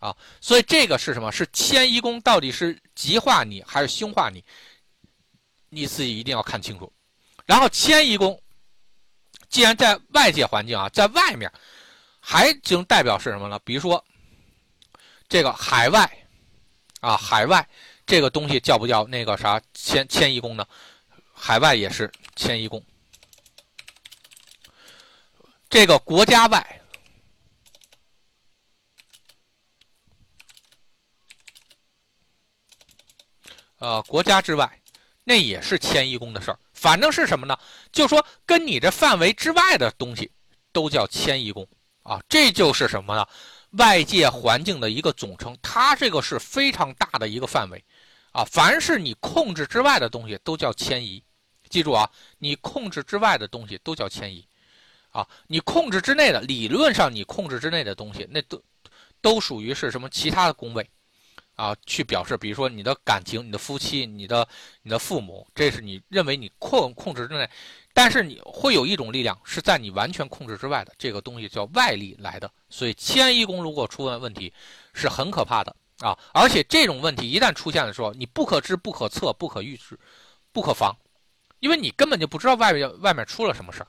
[0.00, 1.30] 啊，所以这个是什么？
[1.30, 4.44] 是迁移宫到底是吉化你还是凶化你？
[5.68, 6.92] 你自己一定要看清楚。
[7.46, 8.40] 然后迁移宫，
[9.48, 11.48] 既然在外界环境啊，在外面，
[12.30, 13.58] 还能代表是什么呢？
[13.64, 14.04] 比如说
[15.30, 16.26] 这个海外，
[17.00, 17.66] 啊，海外。
[18.04, 20.66] 这个东西叫不叫那个啥迁迁移宫呢？
[21.32, 22.84] 海外也是迁移宫。
[25.70, 26.82] 这个国家外，
[33.78, 34.82] 呃，国家之外，
[35.24, 36.58] 那也是迁移宫的事儿。
[36.74, 37.58] 反正是什么呢？
[37.90, 40.30] 就说跟你这范围之外的东西，
[40.72, 41.66] 都叫迁移宫
[42.08, 42.20] 啊。
[42.28, 43.26] 这就是什么呢？
[43.72, 45.56] 外界环境的一个总称。
[45.62, 47.84] 它这个是非常大的一个范围。
[48.32, 51.20] 啊，凡是你控制之外的东西都叫迁移，
[51.70, 54.46] 记住啊，你控制之外的东西都叫迁移，
[55.10, 58.62] 啊，你控制之内的，理论上你控制之内的东西，那都
[59.22, 60.88] 都属于是什么其他的宫位，
[61.56, 64.46] 啊，去表示，比如说你的感情、你的夫妻、你的
[64.82, 67.48] 你的父母，这是你认为你控控制之内，
[68.00, 74.52] 但是你会有一种力量是在你完全控制之外的，这个东西叫外力来的，所以迁移宫如果出问问题，
[74.94, 75.74] 是很可怕的。
[75.98, 76.16] 啊！
[76.32, 79.98] 而且这种问题一旦出现的时候，你不可知、不可测、不可预知、
[80.52, 80.96] 不可防，
[81.58, 83.88] 因为你根本就不知道外面外面出了什么事儿，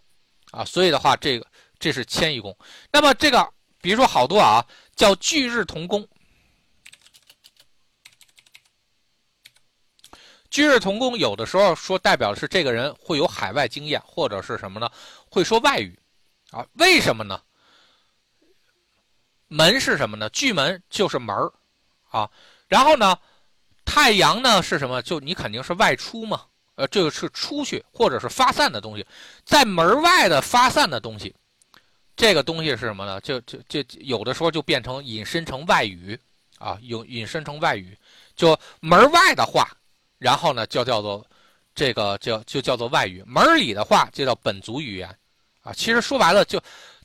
[0.59, 0.65] 啊！
[0.65, 1.45] 所以的话，这个
[1.77, 2.57] 这是迁移宫。
[2.91, 3.47] 那么这个，
[3.79, 6.03] 比如说好多啊，叫巨日同宫。
[10.49, 14.89] 居日同工有的时候说代表的是这个人会有海外经验，或者是什么呢？
[15.29, 15.97] 会说外语，
[16.51, 16.65] 啊？
[16.73, 17.41] 为什么呢？
[19.47, 20.29] 门是什么呢？
[20.29, 21.51] 巨门就是门儿。
[22.11, 22.27] 啊，
[22.67, 23.15] 然后呢，
[23.85, 24.99] 太阳呢是什么？
[25.03, 26.41] 就你肯定是外出嘛，
[26.73, 29.05] 呃，这个是出去或者是发散的东西，
[29.45, 31.35] 在门外的发散的东西，
[32.15, 33.21] 这个东西是什么呢？
[33.21, 36.19] 就就就有的时候就变成引申成外语
[36.57, 37.95] 啊，有引申成外语，
[38.35, 39.69] 就门外的话，
[40.19, 41.25] 然后呢就叫做
[41.73, 45.09] 这个叫就叫做外语，门里的话就叫本族语言
[45.63, 45.73] 啊。
[45.73, 46.61] 其实说白了就。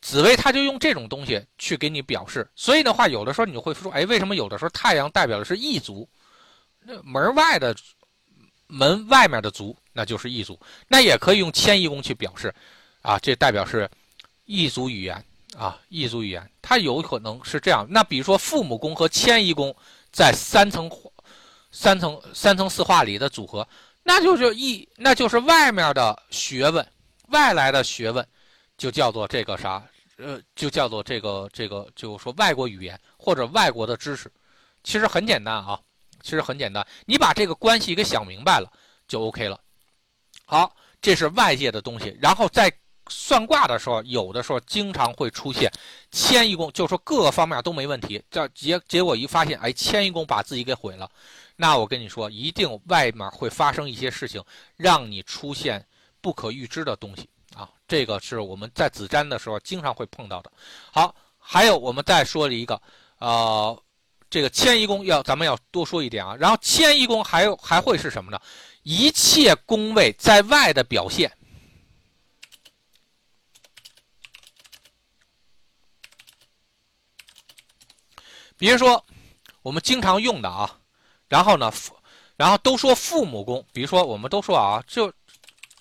[0.07, 6.07] 紫薇他就用这种东西去给你表示，所以的话，有的时候你会说，哎，为什么有的时候太阳代表的是异族，
[6.81, 7.75] 那门外的
[8.67, 12.55] 门外面的族，那就是异族，那也可以用迁移宫去表示，
[13.01, 13.89] 啊，这代表是
[14.45, 15.25] 异族语言
[15.57, 17.87] 啊，异族语言，它有可能是这样。
[17.89, 19.75] 那比如说父母宫和迁移宫
[20.13, 20.87] 在三层
[21.75, 23.67] 三层三层四化里的组合，
[24.05, 26.87] 那就是一那就是外面的学问，
[27.31, 28.25] 外来的学问，
[28.79, 29.83] 就叫做这个啥？
[30.19, 34.33] 呃，就叫做这个这个，就说外国语言或者外国的知识，
[34.85, 35.77] 其实很简单啊，
[36.23, 38.73] 其实很简单，你把这个关系给想明白了
[39.09, 39.59] 就 OK 了。
[40.47, 42.73] 好，这是外界的东西，然后再
[43.09, 45.69] 算卦的时候，有的时候经常会出现
[46.13, 51.11] 迁移宫，就是说各个方面都没问题，这结结果一发现，哎，迁移宫把自己给毁了。
[51.57, 54.43] 那我跟你说，一定外面会发生一些事情，
[54.77, 55.87] 让你出现
[56.21, 57.71] 不可预知的东西啊。
[57.87, 60.51] 这个是我们在子占的时候经常会碰到的。
[60.91, 62.81] 好，还有我们再说了一个，
[63.19, 63.83] 呃，
[64.29, 66.35] 这个迁移宫要咱们要多说一点啊。
[66.37, 68.41] 然后迁移宫还有还会是什么呢？
[68.83, 71.31] 一切宫位在外的表现。
[78.57, 79.05] 比如说，
[79.63, 80.81] 我们经常用的啊，
[81.29, 81.73] 然后呢，
[82.37, 85.13] 然后都说父母宫，比如说我们都说啊，就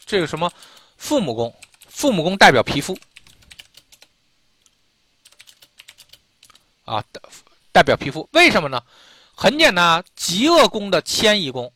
[0.05, 0.51] 这个什么
[0.97, 1.53] 父母宫，
[1.87, 2.97] 父母宫代表皮肤
[6.85, 7.03] 啊，
[7.71, 8.81] 代表皮肤，为什么呢？
[9.35, 11.71] 很简单啊，极恶宫的迁移宫，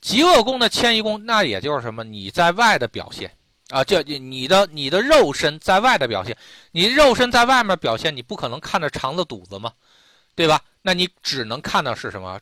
[0.00, 2.04] 极恶宫的迁移宫，那也就是什么？
[2.04, 3.34] 你在外的表现
[3.70, 6.36] 啊，就你的你的肉身在外的表现，
[6.72, 9.72] 你肉身在外面表现，你不可能看着肠子肚子嘛？
[10.34, 10.62] 对吧？
[10.82, 12.38] 那你只能看到是什么？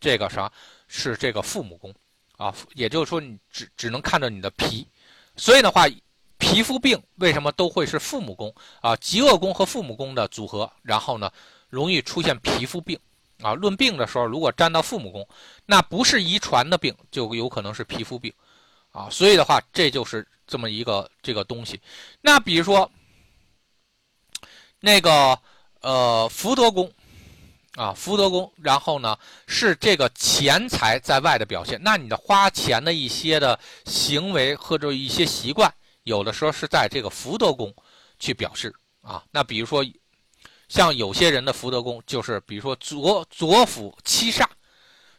[0.00, 0.50] 这个啥？
[0.92, 1.94] 是这个父母宫
[2.36, 4.84] 啊，也就是说你只只能看到你的皮。
[5.36, 5.86] 所以的话，
[6.36, 8.96] 皮肤病为什么都会是父母宫啊？
[8.96, 11.30] 极恶宫和父母宫的组合，然后呢，
[11.68, 12.98] 容易出现皮肤病
[13.40, 13.54] 啊。
[13.54, 15.24] 论病的时候，如果沾到父母宫，
[15.64, 18.32] 那不是遗传的病，就有可能是皮肤病
[18.90, 19.08] 啊。
[19.10, 21.80] 所以的话，这就是这么一个这个东西。
[22.20, 22.90] 那比如说
[24.80, 25.38] 那个
[25.82, 26.92] 呃福德宫。
[27.76, 31.80] 啊，福德宫，然后呢是这个钱财在外的表现。
[31.82, 37.72] 那你的花钱的一些的行为或者一些习惯，有的时候是在这个福德宫
[38.18, 39.22] 去表示啊。
[39.30, 39.84] 那比如说，
[40.68, 44.44] 像有些人的福德宫就是，比如说左左辅七煞，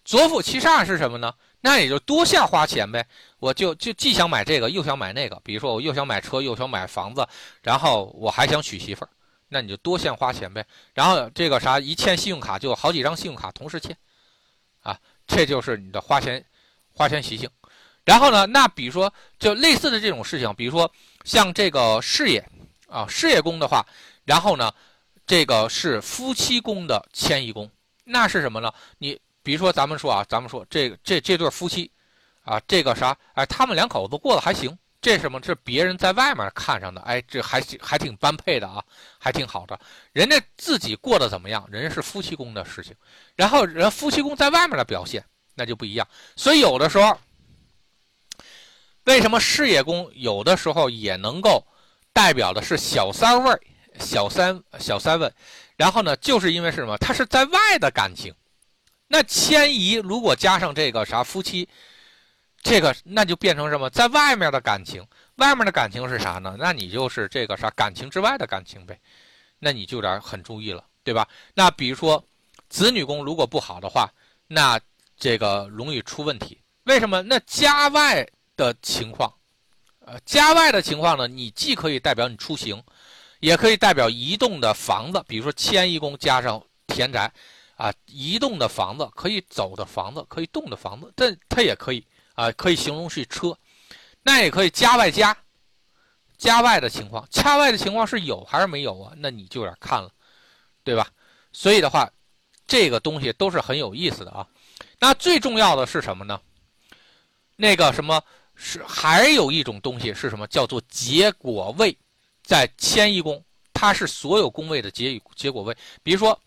[0.03, 1.33] 左辅七煞是什么呢？
[1.61, 3.07] 那也就多项花钱呗。
[3.39, 5.39] 我就就既想买这个，又想买那个。
[5.43, 7.25] 比如说，我又想买车，又想买房子，
[7.61, 9.09] 然后我还想娶媳妇儿。
[9.53, 13.95] 那你就多线花钱呗，然后这个啥一欠信用卡就好几张信用卡同时欠，
[14.79, 16.43] 啊，这就是你的花钱
[16.93, 17.49] 花钱习性。
[18.05, 20.89] 然后呢，那比如说就类似的这种事情，比如说
[21.25, 22.41] 像这个事业
[22.87, 23.85] 啊，事业宫的话，
[24.23, 24.73] 然后呢，
[25.27, 27.69] 这个是夫妻宫的迁移宫，
[28.05, 28.73] 那是什么呢？
[28.99, 31.91] 你比如说咱们说啊，咱们说这这这对夫妻
[32.45, 34.77] 啊，这个啥哎，他们两口子过得还行。
[35.01, 35.39] 这什么？
[35.39, 38.83] 这别人在外面看上的，哎，这还还挺般配的啊，
[39.17, 39.77] 还挺好的。
[40.13, 41.67] 人家自己过得怎么样？
[41.71, 42.95] 人家是夫妻宫的事情，
[43.35, 46.07] 然后人夫妻宫在外面的表现那就不一样。
[46.35, 47.19] 所以有的时候，
[49.05, 51.65] 为什么事业宫有的时候也能够
[52.13, 53.59] 代表的是小三位、
[53.99, 55.33] 小三、小三位？
[55.75, 56.95] 然后呢，就是因为是什么？
[56.99, 58.31] 他是在外的感情。
[59.07, 61.67] 那迁移如果加上这个啥夫妻？
[62.61, 63.89] 这个那就变成什么？
[63.89, 66.55] 在外面的感情，外面的感情是啥呢？
[66.59, 68.99] 那你就是这个啥感情之外的感情呗。
[69.57, 71.27] 那你就得很注意了，对吧？
[71.53, 72.23] 那比如说
[72.69, 74.09] 子女宫如果不好的话，
[74.47, 74.79] 那
[75.17, 76.59] 这个容易出问题。
[76.85, 77.21] 为什么？
[77.21, 79.31] 那家外的情况，
[79.99, 81.27] 呃，家外的情况呢？
[81.27, 82.83] 你既可以代表你出行，
[83.39, 87.31] 也可以代表移动的房子，比如说迁移宫加上田宅，
[87.75, 92.05] 啊，移动的房子可以走的房子，可以动的房子，这它也可以。
[92.33, 93.57] 啊，可以形容是车，
[94.23, 95.35] 那也可以加外加，
[96.37, 99.13] 加外的情况，加外的情况是有还是没有啊？
[99.17, 100.11] 那你就有点看了，
[100.83, 101.07] 对吧？
[101.51, 102.09] 所以的话，
[102.65, 104.47] 这个东西都是很有意思的啊。
[104.99, 106.39] 那最重要的是什么呢？
[107.55, 108.23] 那个什么
[108.55, 110.47] 是还有一种东西是什么？
[110.47, 111.95] 叫做结果位，
[112.43, 115.75] 在迁移宫，它是所有宫位的结结果位。
[116.01, 116.39] 比如说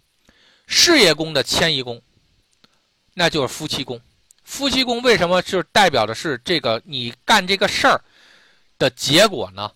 [0.67, 2.01] 事业宫的迁移宫，
[3.13, 4.01] 那就是夫妻宫。
[4.45, 8.01] 夫妻宫为什么是代表的是这个你干这个事儿
[8.79, 9.73] 的结果呢？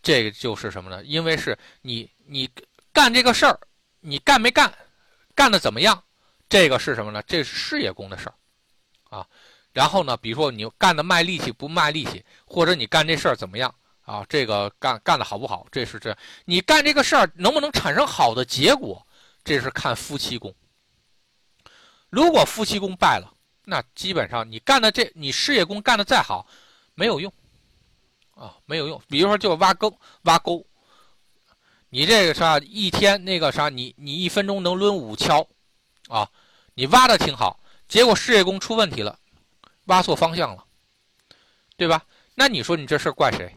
[0.00, 1.02] 这个就是什么呢？
[1.04, 2.48] 因为是你你
[2.92, 3.58] 干这个事儿，
[4.00, 4.72] 你干没干，
[5.34, 6.02] 干的怎么样？
[6.48, 7.22] 这个是什么呢？
[7.26, 8.34] 这是事业宫的事儿
[9.16, 9.26] 啊。
[9.72, 14.24] 然后呢，比如说你干的卖力气不卖力气，或者你干这事儿怎么样啊？
[14.28, 15.66] 这个干干的好不好？
[15.72, 19.04] 这是这你干这个事儿能不能产生好的结果？
[19.44, 20.54] 这是看夫妻宫。
[22.08, 23.32] 如果夫妻宫败了。
[23.64, 26.44] 那基本上你干的这，你事业工干的再好，
[26.94, 27.32] 没有用，
[28.34, 29.00] 啊，没有用。
[29.08, 30.66] 比如说就挖沟挖沟，
[31.88, 35.46] 你这个啥一天那个啥，你你一分钟能抡五锹，
[36.08, 36.28] 啊，
[36.74, 39.16] 你挖的挺好，结果事业工出问题了，
[39.84, 40.64] 挖错方向了，
[41.76, 42.04] 对吧？
[42.34, 43.56] 那你说你这事怪谁？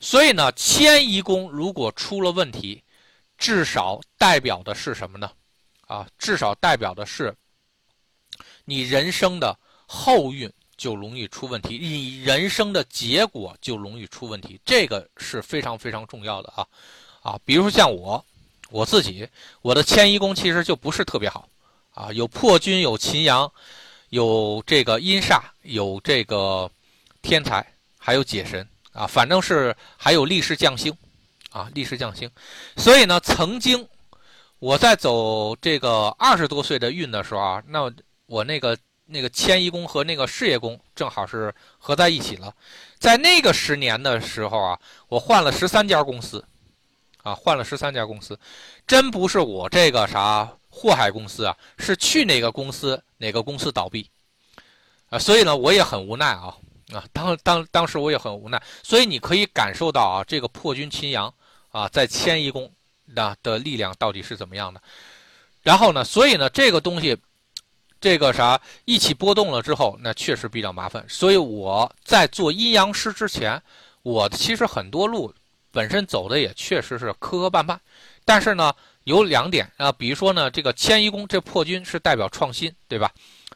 [0.00, 2.82] 所以呢，迁移宫如果出了问题，
[3.36, 5.30] 至少代表的是什么呢？
[5.86, 7.36] 啊，至少代表的是。
[8.64, 9.56] 你人生的
[9.86, 16.66] 后运就容易出问题，你人生的结果就容易出问题，这个是非常非常重要的啊
[17.22, 17.40] 啊！
[17.44, 18.24] 比如说像我
[18.70, 19.28] 我自己，
[19.60, 21.48] 我的迁移宫其实就不是特别好
[21.94, 23.50] 啊，有破军，有秦阳，
[24.08, 26.70] 有这个阴煞，有这个
[27.20, 27.64] 天才，
[27.98, 30.92] 还有解神啊，反正是还有历史将星
[31.50, 32.28] 啊，历史将星，
[32.76, 33.86] 所以呢，曾经
[34.58, 37.92] 我在走这个二十多岁的运的时候啊，那
[38.32, 38.76] 我那个。
[39.04, 42.54] 那个迁移宫和那个事业宫正好是合在一起了，
[42.98, 44.78] 在那个十年的时候啊，
[45.08, 46.42] 我换了十三家公司，
[47.22, 48.38] 啊，换了十三家公司，
[48.86, 54.08] 真不是我这个啥祸害公司啊，是去哪个公司哪个公司倒闭，
[55.10, 56.56] 啊，所以呢，我也很无奈啊，
[56.92, 61.34] 啊，当当当时我也很无奈，所以你可以感受到啊，这个破军秦阳
[61.70, 62.72] 啊，在迁移宫
[63.14, 64.80] 的的力量到底是怎么样的，
[65.60, 67.18] 然后呢，所以呢，这个东西。
[68.02, 71.04] 这个啥一起波动了之后，那确实比较麻烦。
[71.08, 73.62] 所以我在做阴阳师之前，
[74.02, 75.32] 我其实很多路
[75.70, 77.78] 本身走的也确实是磕磕绊绊。
[78.24, 78.74] 但是呢，
[79.04, 83.08] 有两点啊，比如说呢，这个迁移宫这破军是代表创新，对吧？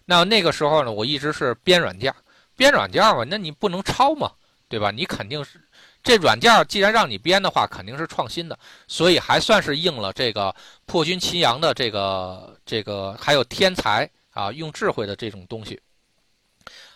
[0.05, 2.15] 那那个时候呢，我一直是编软件，
[2.57, 4.31] 编软件嘛，那你不能抄嘛，
[4.69, 4.93] 对吧？
[4.93, 5.61] 你肯定是
[6.05, 14.09] 这软件既然让你编的话，肯定是创新的，所以还算是应了这个破军秦阳的这个这个还有天才。
[14.37, 15.81] 啊，用智慧的这种东西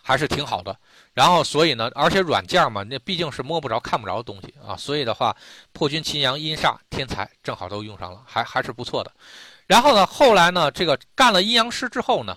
[0.03, 0.77] 还是挺好的。
[1.15, 4.77] 然后，所以呢，而且软件嘛，那毕竟是摸不着、看不着的东西啊。
[4.77, 5.35] 所以的话，
[5.73, 9.11] 破军、秦阳、阴煞、天才正好都用上了，还还是不错的。
[9.67, 12.37] 然后呢，后来呢，这个干了阴阳师之后呢，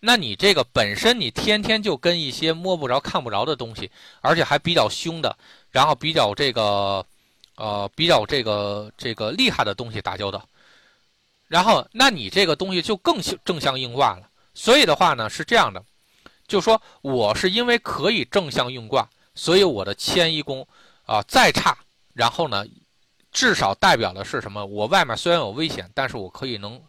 [0.00, 3.90] 那你这个本身你天天就跟一些摸不着、看不着的东西，
[4.20, 5.34] 而且还比较凶的，
[5.70, 7.04] 然后比较这个
[7.56, 10.46] 呃比较这个这个厉害的东西打交道，
[11.48, 14.28] 然后那你这个东西就更正向应卦了。
[14.54, 15.82] 所以的话呢，是这样的，
[16.46, 20.66] 就说我是因为可以正向用卦，所以我的迁移宫
[21.06, 21.76] 啊再差，
[22.12, 22.64] 然后呢，
[23.30, 24.64] 至少代表的是什么？
[24.64, 26.80] 我外面虽然有危险，但是我可以能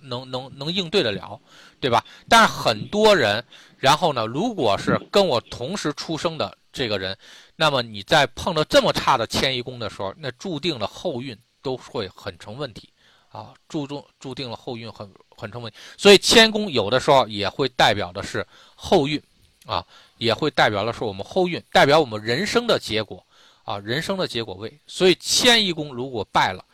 [0.00, 1.40] 能能能应对得了，
[1.80, 2.04] 对吧？
[2.28, 3.44] 但是很多人，
[3.78, 7.16] 然后呢，如果是跟我同时出生的这个人，
[7.56, 12.92] 那么你在碰到这么差的迁移宫的时候，那注定了后运都会很成问题。
[13.30, 15.06] 啊，注重注定了后运很
[15.38, 19.22] 很成问题，所以迁宫有的时候也会代表的是后运，
[19.66, 19.86] 啊，
[20.16, 23.24] 也会代表的是我们后运，代表我们人生的结果，
[23.62, 24.76] 啊，人生的结果位。
[24.88, 26.64] 所以迁移宫如果败了，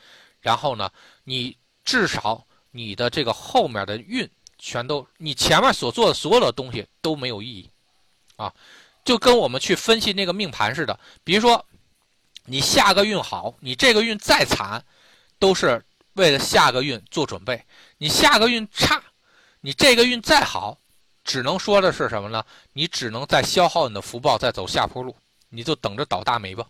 [0.40, 0.90] 然后呢，
[1.24, 1.54] 你
[1.84, 7.70] 至少你的这个后面的运全都，你前面所做的所有的东西都没有意义，
[8.36, 8.50] 啊，
[9.04, 11.62] 就跟我们去分析那个命盘似的，比如说
[12.46, 14.82] 你下个运好，你这个运再惨，
[15.38, 15.84] 都是。
[16.14, 17.60] 为了下个运做准备，
[18.04, 19.02] 你下个运差，
[19.62, 20.76] 你这个运再好，
[21.24, 22.44] 只能说的是什么呢？
[22.74, 25.16] 你只能在消耗你的福报，再走下坡路，
[25.48, 26.66] 你就等着倒大霉吧，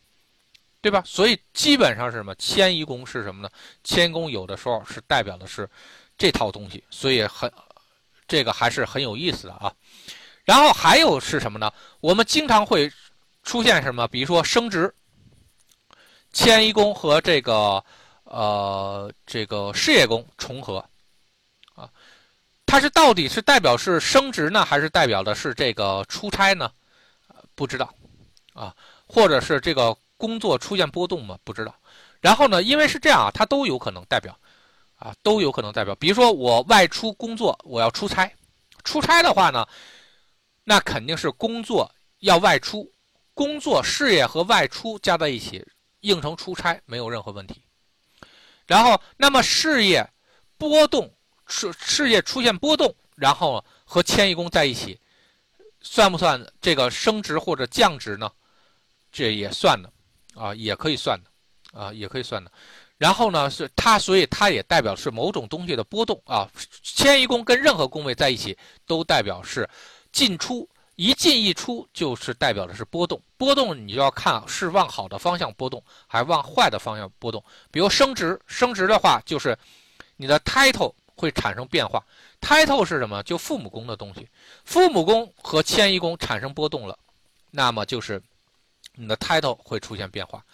[0.80, 1.02] 对吧？
[1.04, 2.32] 所以基本上是什么？
[2.36, 3.50] 迁移宫是什么呢？
[3.82, 5.68] 迁移宫有的时候是代表的是
[6.16, 7.52] 这套东西，所以很
[8.28, 9.74] 这个还是很有意思的啊。
[10.44, 11.68] 然后还有是什么呢？
[11.98, 12.88] 我们经常会
[13.42, 14.06] 出现什么？
[14.06, 14.94] 比如说升职，
[16.32, 17.84] 迁移宫和这个。
[18.26, 20.84] 呃，这个事业宫重合，
[22.66, 26.70] 它是到底是代表是升职呢，还是代表的是这个出差呢？
[27.54, 27.94] 不知道，
[28.52, 28.74] 啊，
[29.06, 31.38] 或者是这个工作出现波动吗？
[31.44, 31.74] 不知道。
[32.20, 34.36] 然后呢，因为是这样啊，它都有可能代表，
[34.96, 35.94] 啊，都有可能代表。
[35.96, 38.32] 比如说我外出工作，我要出差，
[38.82, 39.64] 出差的话呢，
[40.64, 41.88] 那肯定是工作
[42.20, 42.90] 要外出，
[43.34, 45.64] 工作事业和外出加在一起，
[46.00, 47.62] 应成出差没有任何问题。
[48.66, 50.08] 然后，那么事业
[50.56, 51.14] 波动，
[51.46, 54.98] 事事业出现波动，然后和迁移宫在一起，
[55.80, 58.30] 算不算这个升职或者降职呢？
[59.12, 59.92] 这也算的，
[60.34, 62.50] 啊，也可以算的，啊，也可以算的。
[62.96, 66.48] 然后呢，是它，所以它也代表是某种东西的波动啊。
[66.82, 69.68] 迁移宫跟任何宫位在一起，都代表是
[70.12, 70.68] 进出。
[70.96, 77.44] 一进一出就是代表的是波动，波动你就要看是往好的方向波动，还往坏的方向波动。
[77.72, 79.58] 比如升职，升职的话就是
[80.16, 82.04] 你的 title 会产生变化。
[82.40, 83.22] title 是什么？
[83.22, 84.28] 就父母宫的东西。
[84.64, 86.98] 父母宫和迁移宫产生波动了，
[87.50, 88.22] 那么就是
[88.94, 90.44] 你的 title 会出现变化。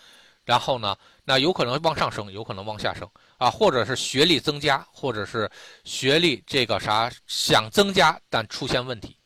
[0.45, 5.49] 然后呢，那有可能往上升，有可能往下升啊，或者是学历增加，或者是
[5.85, 9.17] 学历这个啥想增加但出现问题，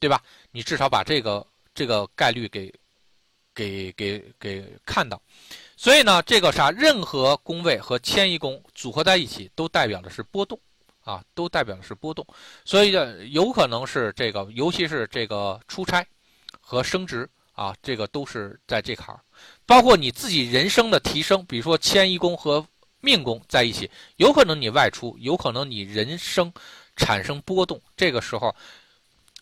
[0.00, 0.20] 对吧？
[0.50, 2.72] 你至少把这个这个概率给
[3.54, 5.20] 给给给看到，
[5.76, 10.58] 所以呢，这个啥，任何宫位和迁移宫组合在一起，都代表的是波动
[11.04, 12.26] 啊，都代表的是波动，
[12.64, 16.06] 所以呢，有可能是这个，尤其是这个出差
[16.60, 19.20] 和升职啊，这个都是在这坎儿。
[19.66, 22.64] 包括你自己人生的提升，比如说迁移宫和
[23.00, 26.52] 命宫在一起，有可能你外出，有可能你人生
[26.96, 28.54] 产生波动，这个时候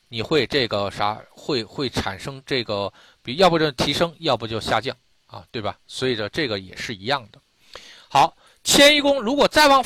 [0.09, 2.91] 你会这个啥，会会产生这个，
[3.23, 4.97] 比要不就提升，要不就下降
[5.27, 5.79] 啊，对吧？
[5.87, 7.39] 所以说这个也是一样的。
[8.09, 8.35] 好，
[8.65, 9.85] 迁移宫如果再往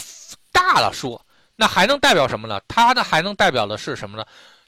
[0.53, 1.21] 大了说，
[1.57, 2.61] 那还能代表什么呢？
[2.69, 4.27] 它呢还能代表的是什么呢？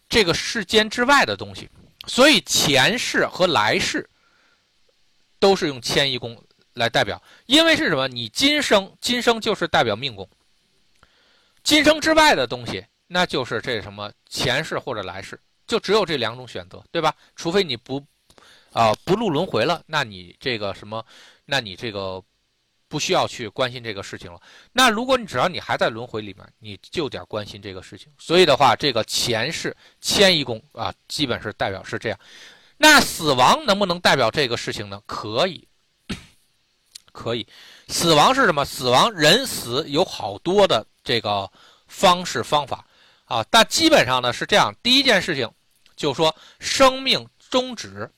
[0.08, 1.68] 这个世间之外的东西。
[2.06, 4.08] 所以前世和来世。
[5.38, 6.34] 都是用迁移宫
[6.72, 8.08] 来代表，因为是什么？
[8.08, 10.26] 你今生今生就是代表命宫，
[11.62, 17.14] 今生之外的东西，那就是这什么前世或者来世，就只有这两种选择，对吧？
[17.36, 18.02] 除非你不
[18.72, 21.04] 啊不入轮回了，那你这个什么，
[21.44, 22.20] 那你这个
[22.88, 24.40] 不需要去关心这个事情了。
[24.72, 28.12] 那如果你只要你还在轮回里面，你就得关心这个事情。
[28.18, 32.18] 所以的话，这个前世迁移宫啊，基本是代表是这样。
[32.76, 35.00] 那死亡能不能代表这个事情呢？
[35.06, 35.66] 可以，
[37.12, 37.46] 可以。
[37.88, 38.64] 死亡是什么？
[38.64, 41.50] 死亡人死有好多的这个
[41.86, 42.86] 方式方法
[43.24, 44.74] 啊，但基本上呢是这样。
[44.82, 45.50] 第一件事情
[45.96, 48.10] 就说生命终止，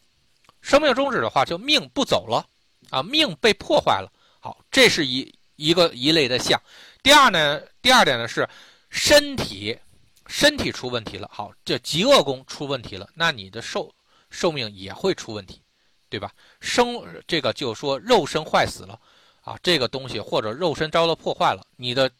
[0.61, 2.45] 生命终止的话就命不走了
[2.91, 4.11] 啊，命被破坏了。
[4.49, 6.59] 好，这是一一个一类的象。
[7.03, 8.49] 第二呢，第二点呢是
[8.89, 9.79] 身体
[10.27, 11.29] 身体出问题了。
[11.31, 13.93] 好，这极恶宫出问题了，那你的寿。
[14.31, 15.61] 寿命也会出问题，
[16.09, 16.33] 对吧？
[16.61, 18.99] 生这个就说肉身坏死了
[19.43, 22.11] 啊，这个东西或者肉身遭到破坏了，你的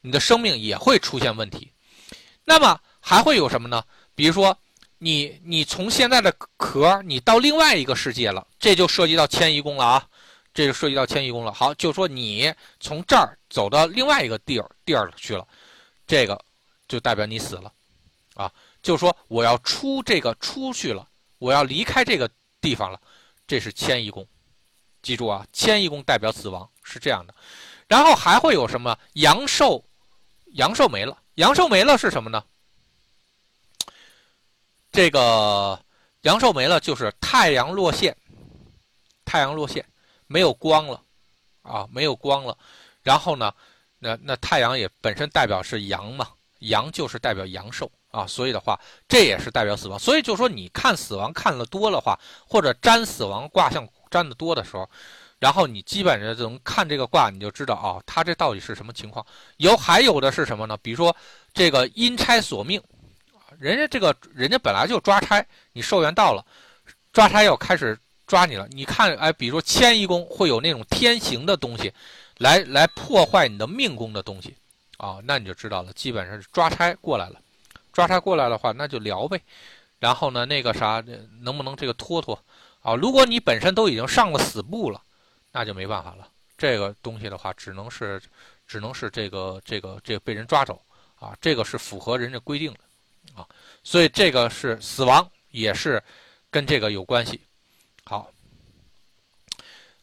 [0.00, 1.70] 你的生命也会出现问题。
[2.46, 3.84] 那么还会有什么呢？
[4.14, 4.56] 比如说
[4.96, 10.08] 你你从现在的壳你到另外一个世界了，这就涉及到迁移宫了啊，
[10.54, 11.52] 这就涉及到迁移宫了。
[11.52, 15.46] 好，就说你从这儿走到另外一个地儿地儿去了，
[16.06, 16.40] 这个
[16.88, 17.70] 就代表你死了
[18.34, 18.50] 啊，
[18.82, 21.06] 就说我要出这个出去了。
[21.38, 22.30] 我要离开这个
[22.60, 22.98] 地方了，
[23.46, 24.26] 这是迁移宫，
[25.02, 27.34] 记住啊，迁移宫代表死亡是这样的。
[27.86, 29.84] 然后还会有什么阳寿？
[30.52, 32.42] 阳寿没了，阳寿没了是什么呢？
[34.90, 35.78] 这个
[36.22, 38.16] 阳寿没了就是太阳落线，
[39.24, 39.84] 太阳落线
[40.34, 41.00] 没有光了
[41.62, 42.58] 啊，没有光了。
[43.04, 43.54] 然后呢，
[44.00, 46.28] 那那太阳也本身代表是阳嘛，
[46.58, 47.88] 阳就是代表阳寿。
[48.10, 48.78] 啊，所以的话，
[49.08, 49.96] 这也是代表死亡。
[49.98, 52.18] 所以就说，你看死亡看了多的话，
[52.48, 54.88] 或者占死亡卦象占的多的时候，
[55.38, 59.24] 然后你基本上就能看这个卦，你就知道啊，它这到底是什么情况。
[59.58, 60.76] 有还有的是什么呢？
[60.80, 61.14] 比如说
[61.52, 62.80] 这个阴差索命，
[63.58, 66.44] 人家这个人家本来就抓差，你寿元到了，
[67.12, 68.66] 抓差要开始抓你了。
[68.70, 71.92] 你看，哎，比如说迁移宫会有那种天行的东西，
[72.38, 74.54] 来来破坏你的命宫的东西，
[74.96, 77.40] 啊，那你就知道了，基本上是抓差过来了。
[77.92, 79.40] 抓差过来的话，那就聊呗。
[80.00, 81.02] 然后呢，那个啥，
[81.40, 82.38] 能不能这个拖拖
[82.82, 82.94] 啊？
[82.94, 85.00] 如果你本身都已经上了死步了，
[85.52, 86.28] 那就没办法了。
[86.58, 88.20] 这个东西的话，只能是，
[88.66, 90.82] 只能是这个这个这个被人抓走
[91.14, 91.36] 啊。
[91.40, 93.46] 这个是符合人家规定的啊。
[93.84, 96.02] 所以这个是死亡，也是
[96.50, 97.40] 跟这个有关系。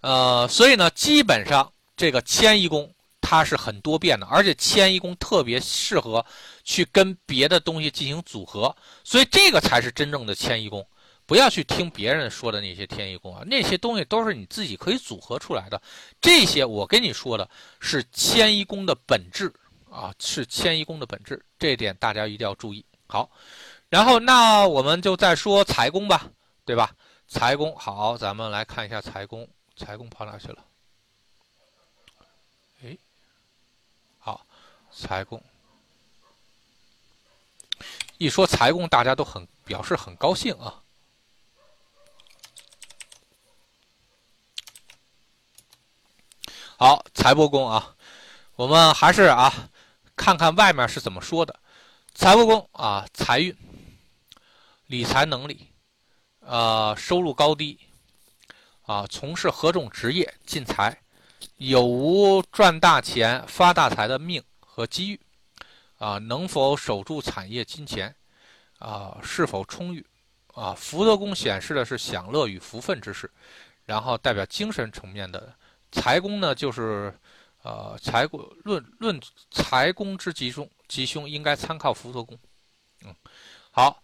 [0.01, 2.93] 呃，所以呢，基本上这个迁移宫。
[3.23, 6.25] 它是很多变的，而且迁移宫特别适合
[6.63, 8.75] 去跟别的东西进行组合，
[9.05, 10.85] 所以这个才是真正的迁移宫。
[11.25, 15.81] 不要去听别人说的那些迁移宫啊，那些东西都是你自己可以组合出来的。
[16.19, 17.47] 这些我跟你说的
[17.79, 19.53] 是迁移宫的本质
[19.89, 22.83] 啊，是迁移宫的本质，这一点大家一定要注意。
[23.07, 23.29] 好，
[23.87, 26.27] 然后那我们就再说财宫吧，
[26.65, 26.91] 对吧？
[27.27, 29.47] 财宫好，咱们来看一下财宫，
[29.81, 30.63] 财宫跑哪去了？
[32.83, 32.95] 哎，
[34.19, 34.45] 好
[34.91, 35.41] 财宫，
[38.19, 40.83] 一说财宫，大家都很表示很高兴啊。
[46.77, 47.95] 好，财帛宫啊，
[48.55, 49.51] 我们还是啊，
[50.15, 51.59] 看看外面是怎么说的。
[52.13, 53.57] 财帛宫啊，财运、
[54.85, 55.67] 理财能力，
[56.41, 57.79] 呃，收入高低，
[58.91, 61.01] 啊，从事何种职业进财，
[61.55, 64.43] 有无赚大钱发大财的命。
[64.59, 65.19] 和机遇，
[65.97, 68.15] 啊，能否守住产业金钱，
[68.79, 70.05] 啊，是否充裕，
[70.53, 73.29] 啊，福德宫显示的是享乐与福分之事，
[73.85, 75.53] 然后代表精神层面的
[75.91, 77.13] 财宫呢，就是，
[77.63, 79.19] 呃，财宫论论
[79.51, 82.39] 财宫之吉凶吉凶，应该参考福德宫，
[83.03, 83.13] 嗯，
[83.71, 84.01] 好，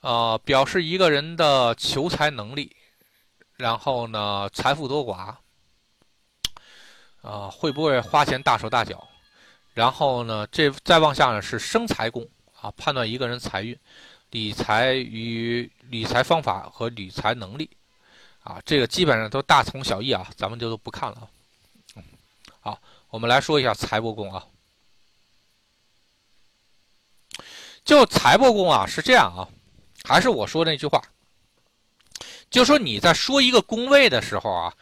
[0.00, 2.74] 呃，表示一个人的求财能力，
[3.56, 5.34] 然后呢，财富多寡，
[7.22, 9.06] 啊，会不会花钱大手大脚？
[9.72, 12.26] 然后呢，这再往下呢是生财宫
[12.60, 13.78] 啊，判断一个人财运，
[14.30, 17.70] 理财与理财方法和理财能力，
[18.42, 21.28] 啊，这个基本上都大同小异啊，咱们就都不看了。
[22.60, 22.78] 好，
[23.08, 24.46] 我们来说一下财帛宫啊。
[27.84, 29.48] 就财帛宫啊，是这样啊，
[30.04, 31.00] 还是我说那句话，
[32.50, 34.72] 就说你在说一个宫位的时候啊，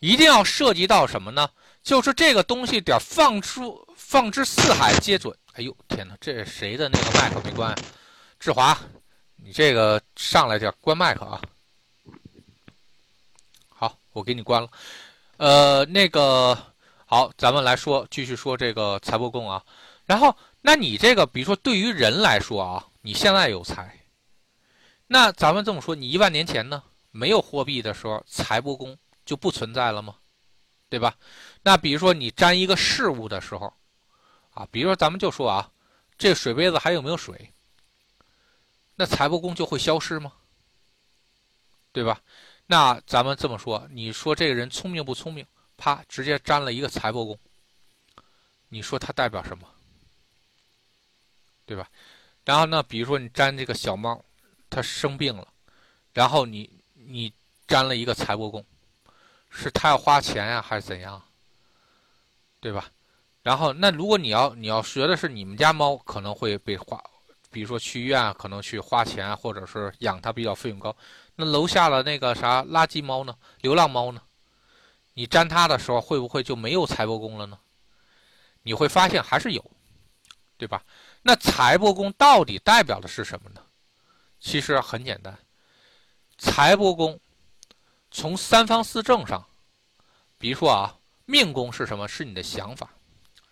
[0.00, 1.48] 一定要涉及到什么呢？
[1.82, 5.36] 就是这个东西点放出放之四海皆准。
[5.54, 7.74] 哎呦天哪，这谁的那个麦克没关？
[8.38, 8.78] 志华，
[9.36, 11.40] 你这个上来点关麦克啊。
[13.68, 14.68] 好，我给你关了。
[15.36, 16.56] 呃，那个
[17.06, 19.62] 好，咱们来说，继续说这个财帛宫啊，
[20.06, 20.34] 然后。
[20.66, 24.00] 那你这个，比如说对于人来说啊，你现在有财，
[25.06, 26.82] 那咱们这么说，你一万年前呢，
[27.16, 30.16] 没有货币的时候，财帛宫就不存在了吗？
[30.88, 31.16] 对吧？
[31.62, 33.72] 那比如说你沾一个事物的时候，
[34.52, 35.70] 啊，比如说咱们就说啊，
[36.18, 37.52] 这水杯子还有没有水？
[38.96, 40.32] 那财帛宫就会消失吗？
[41.92, 42.20] 对吧？
[42.66, 45.46] 那咱们这么说，你说这个人聪明不聪明？
[45.76, 47.38] 啪，直接沾了一个财帛宫，
[48.68, 49.68] 你说它代表什么？
[51.64, 51.88] 对吧？
[52.44, 54.24] 然后呢，比如说你粘这个小猫，
[54.68, 55.46] 它生病了，
[56.12, 56.73] 然后你
[57.06, 57.32] 你
[57.68, 58.64] 粘了一个财帛宫，
[59.50, 61.22] 是它要花钱呀，还是怎样？
[62.60, 62.88] 对吧？
[63.42, 66.98] 然后那如果你要你要学的是你们家猫可能会被花，
[67.50, 70.96] 比如说去医院可能去花钱，或者是养它比较费用高。
[71.36, 73.36] 那楼下的那个啥垃圾猫呢？
[73.60, 74.22] 流浪猫呢？
[75.12, 77.58] 你粘它的时候会不会就没有财帛宫了呢？
[78.62, 79.70] 你会发现还是有，
[80.56, 80.82] 对吧？
[81.22, 83.60] 那财帛宫到底代表的是什么呢？
[84.40, 85.38] 其实很简单，
[86.38, 87.18] 财帛宫
[88.10, 89.44] 从三方四正上，
[90.38, 92.06] 比如说啊，命宫是什么？
[92.06, 92.90] 是你的想法，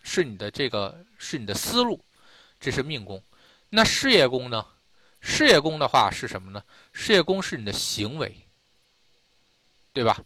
[0.02, 2.02] 是你的这个，是你的思路，
[2.60, 3.22] 这是命宫。
[3.68, 4.66] 那事业宫呢？
[5.20, 6.62] 事业宫的话是什么呢？
[6.92, 8.36] 事业宫是你的行为，
[9.92, 10.20] 对吧？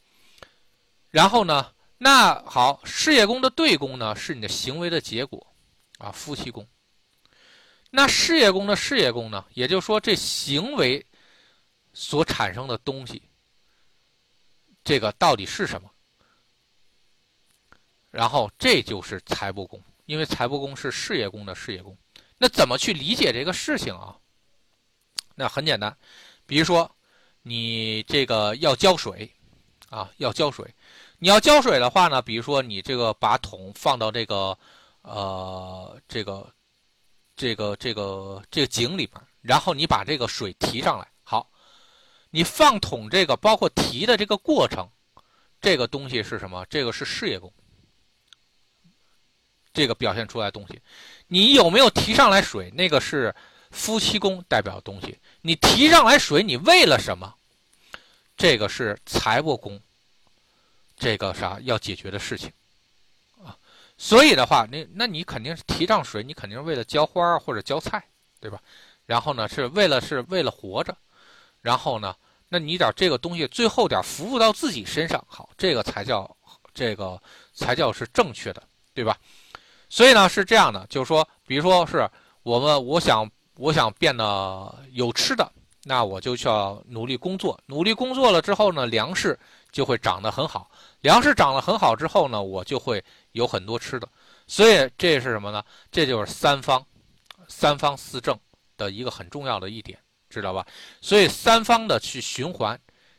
[1.11, 5.47] 然后呢，那好，事业宫的对宫呢，是你的行为的结果，
[5.99, 6.67] 啊，夫妻宫。
[7.91, 9.45] 那事业宫的事业宫呢？
[9.55, 11.05] 也就是说，这行为
[11.97, 13.23] 所产生的东西，
[14.85, 15.91] 这个到底是什么？
[18.11, 21.97] 然后这就是财帛宫，因为财帛宫是事业宫的事业宫。
[22.37, 24.15] 那怎么去理解这个事情啊？
[25.35, 25.97] 那很简单，
[26.45, 26.91] 比如说
[27.41, 29.33] 你这个要浇水
[29.89, 30.71] 啊，要浇水，
[31.19, 34.59] 你要浇水的话呢，比如说你这个把桶放到这个
[35.01, 36.53] 呃这个。
[37.39, 41.07] 这个这个这个井里边，然后你把这个水提上来。
[42.37, 44.87] 你放桶这个包括提的这个过程，
[45.59, 46.67] 这个东西是什么？
[46.69, 47.51] 这个是事业宫，
[49.73, 50.79] 这个表现出来的东西。
[51.29, 52.71] 你有没有提上来水？
[52.73, 53.35] 那个是
[53.71, 55.19] 夫妻宫代表的东西。
[55.41, 57.35] 你提上来水，你为了什么？
[58.37, 59.81] 这个是财帛宫，
[60.99, 62.53] 这个啥要解决的事情
[63.43, 63.57] 啊。
[63.97, 68.05] 所以的话，那那你肯定是提上水，你肯定是为了浇花或者浇菜，
[68.41, 68.61] 对吧？
[69.07, 70.95] 然后呢，是为了是为了活着，
[71.63, 72.15] 然后呢，
[72.49, 76.37] 那你点这个东西最后点服务到自己身上，好，这个才叫
[76.73, 77.21] 这个
[77.53, 78.63] 才叫是正确的，
[78.95, 79.17] 对吧？
[79.89, 82.09] 所以呢是这样的，就是说，比如说是
[82.43, 85.51] 我们我想我想变得有吃的，
[85.85, 89.39] 那我就需要努力工作，努力工作了之后呢，粮食
[89.71, 90.71] 就会长得很好，
[91.01, 93.03] 粮食长得很好之后呢，我就会。
[93.33, 94.09] 有很多吃的，
[94.47, 95.63] 所以这是什么呢？
[95.93, 96.83] 这就是三方，
[97.49, 98.35] 三方四正
[98.79, 100.67] 的一个很重要的一点，知道吧？
[101.01, 102.79] 所以三方的去循环，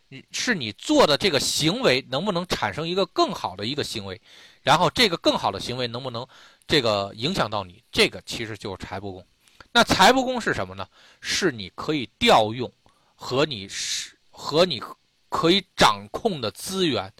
[0.10, 4.20] 你是你做的这个行为能不能产生一个更好的一个行为，
[4.62, 6.28] 然后这个更好的行为能不能
[6.68, 7.84] 这个影响到你？
[7.91, 9.26] 这个其实就是财帛宫。
[9.72, 10.88] 那财帛宫是什么呢？
[11.22, 12.72] 是你可以调用
[13.16, 14.82] 和你是和你
[15.30, 17.12] 可以掌控的资源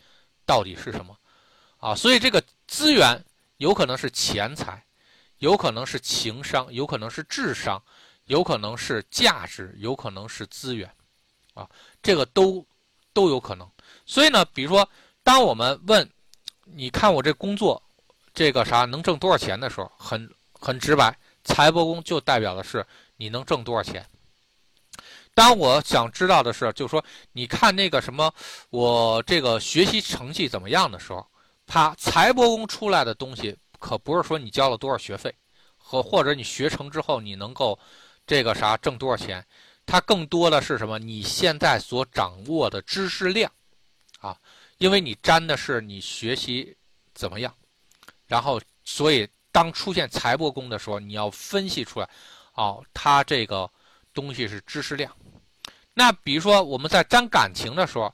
[0.45, 1.17] 到底是什么？
[1.79, 2.43] 啊，所以这个。
[2.69, 3.23] 资源
[3.59, 4.83] 有可能是钱财，
[5.38, 7.81] 有可能是情商，有可能是智商，
[8.28, 10.89] 有可能是价值，有可能是资源，
[11.53, 11.67] 啊，
[12.01, 12.65] 这个都
[13.11, 13.69] 都有可能。
[14.05, 14.88] 所以呢，比如说，
[15.23, 16.09] 当我们问，
[16.63, 17.82] 你看我这工作，
[18.34, 21.13] 这个啥能挣多少钱的时候，很很直白，
[21.43, 22.86] 财帛宫就代表的是
[23.17, 24.05] 你能挣多少钱。
[25.34, 28.34] 当我想知道的是，就是说，你看那个什么，
[28.69, 31.25] 我这个学习成绩怎么样的时候。
[31.69, 35.36] 他财帛宫出来的东西，可不是说你交了多少学费，
[35.75, 37.78] 和或者你学成之后你能够
[38.28, 39.43] 这个啥挣多少钱，
[39.86, 40.99] 它更多的是什么？
[40.99, 43.49] 你现在所掌握的知识量，
[44.19, 44.38] 啊，
[44.78, 46.75] 因为你沾的是你学习
[47.13, 47.55] 怎么样，
[48.28, 52.09] 然后所以当出现财帛宫的时候，你要分析出来，
[52.55, 53.67] 哦，他这个
[54.13, 55.09] 东西是知识量。
[55.93, 58.13] 那比如说我们在沾感情的时候，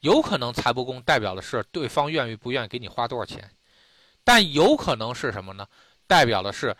[0.00, 3.50] 有可能财帛宫代表的是对方愿意不愿意给你花多少钱，
[4.22, 5.66] 但有可能是什么呢？
[6.06, 6.76] 代表的是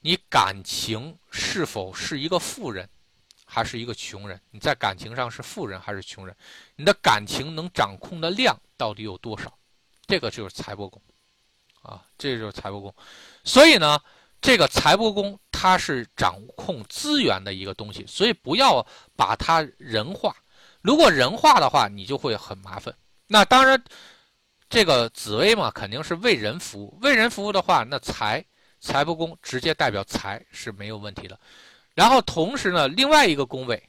[0.00, 2.88] 你感情是否是一个富人，
[3.44, 4.40] 还是一个穷人？
[4.50, 6.34] 你在感情上是富人还是穷人？
[6.76, 9.52] 你的感情能掌控的量到底有多少？
[10.06, 11.00] 这个就是财帛宫，
[11.82, 12.92] 啊，这就是财帛宫。
[13.44, 14.00] 所以呢，
[14.40, 18.84] 这个财帛宫它是掌控资源的一个东西，所以不要
[19.14, 20.34] 把它人化。
[20.80, 22.94] 如果人化的话，你就会很麻烦。
[23.26, 23.80] 那当然，
[24.68, 26.98] 这个紫薇嘛，肯定是为人服务。
[27.02, 28.42] 为人服务的话，那财
[28.80, 31.38] 财帛宫直接代表财是没有问题的。
[31.94, 33.82] 然后同时呢，另外一个宫位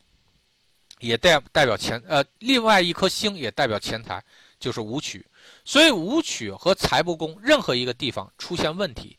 [1.00, 4.24] 也代代表钱，呃，另外一颗星也代表钱财，
[4.60, 5.26] 就是武曲。
[5.66, 9.18] 所以武曲和财帛宫任何一个地方出现问题，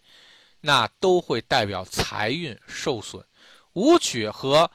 [0.61, 3.25] 那都会代表财运受损。
[3.73, 4.71] 武曲和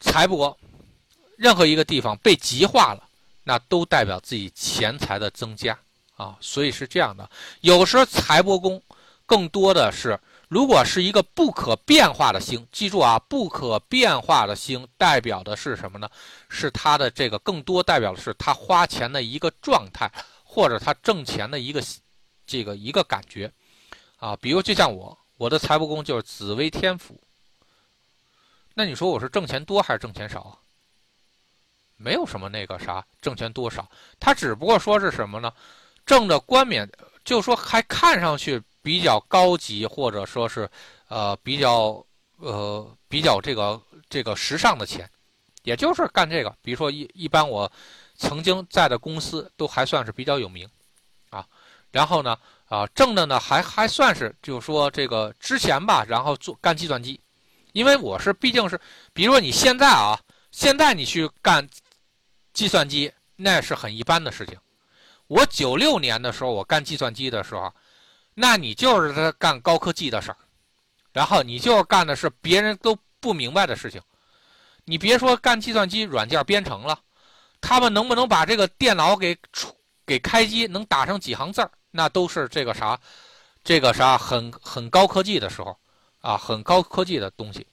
[0.00, 0.56] 财帛。
[1.36, 3.08] 任何一个地方被极化了，
[3.44, 5.78] 那都代表自己钱财的增加
[6.16, 7.30] 啊，所以是这样的。
[7.60, 8.82] 有时候财帛宫
[9.28, 10.18] 更多的是，
[10.48, 16.08] 如果是一个不可变化的星，记住啊，不可变化的星代表的是什么呢？
[16.48, 20.10] 是他的这个更多代表的是他花钱的一个状态，
[20.42, 21.84] 或者他挣钱的一个
[22.46, 23.52] 这个一个感觉
[24.16, 24.34] 啊。
[24.36, 27.20] 比如就像我，我的财帛宫就是紫微天府，
[28.72, 30.58] 那你说我是挣钱多还是挣钱少？
[31.98, 33.86] 没有什么那个啥挣钱多少，
[34.18, 35.52] 他只不过说是什么呢？
[36.06, 36.90] 挣的冠冕，
[37.26, 40.66] 就说还看上去比较高级，或者说是，
[41.08, 42.02] 呃，比较
[42.38, 43.78] 呃比较这个
[44.08, 45.06] 这个时尚的钱，
[45.62, 46.56] 也就是干这个。
[46.62, 47.70] 比如说一一般我
[48.16, 50.66] 曾经在的公司都还算是比较有名，
[51.28, 51.46] 啊，
[51.90, 52.34] 然后呢
[52.64, 57.20] 啊挣的呢还还算是就是说这个之前吧，然后做干计算机，
[57.74, 58.80] 因为我是毕竟是，
[59.12, 60.18] 比如说你现在啊，
[60.50, 61.68] 现在你去干。
[62.54, 64.58] 计算机那是很一般的事情。
[65.28, 67.72] 我九六年的时候，我干计算机的时候，
[68.40, 70.36] 那你就是在干高科技的事儿，
[71.12, 74.00] 然后你就干的是别人都不明白的事情。
[74.84, 76.96] 你别说干计算机软件编程了，
[77.60, 79.74] 他们能不能把这个电脑给出
[80.06, 82.96] 给开机，能打上几行字儿，那都是这个啥，
[83.64, 85.76] 这个啥很很高科技的时候
[86.20, 87.66] 啊，很高科技的东西。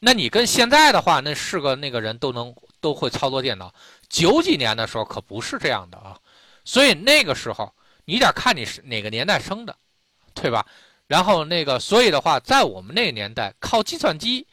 [0.00, 3.72] 那你跟现在的话，那是个那个人都能都会操作电脑。
[4.08, 6.18] 九几年的时候可不是这样的啊，
[6.64, 7.72] 所以那个时候
[8.04, 9.76] 你得看你是哪个年代生的，
[10.40, 10.64] 对吧？
[11.06, 14.46] 然后那个，所以的话，在我们那个年代，靠计算机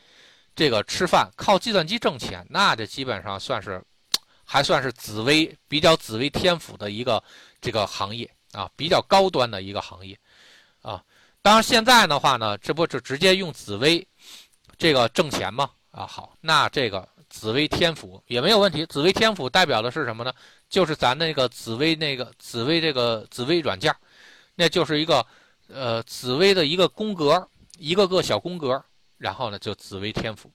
[0.55, 3.83] 这个吃饭，靠计算机挣钱，那这基本上算是
[4.43, 7.23] 还算是紫薇比较紫薇天府的一个
[7.61, 10.17] 这个行业啊，比较高端的一个行业
[10.81, 11.03] 啊。
[11.41, 14.07] 当然现在的话呢，这不就直接用紫薇
[14.77, 15.69] 这个挣钱吗？
[15.91, 17.07] 啊，好，那这个。
[17.27, 18.86] 紫微天府也没有问题。
[18.86, 20.31] 紫微天府代表的是什么呢？
[20.69, 23.93] 就是咱那个紫微那个紫微这个紫微软件，
[24.53, 25.25] 那就是一个
[25.68, 27.47] 呃紫薇的一个宫格，
[27.78, 28.84] 一个个小宫格，
[29.18, 30.51] 然后呢就紫薇天府。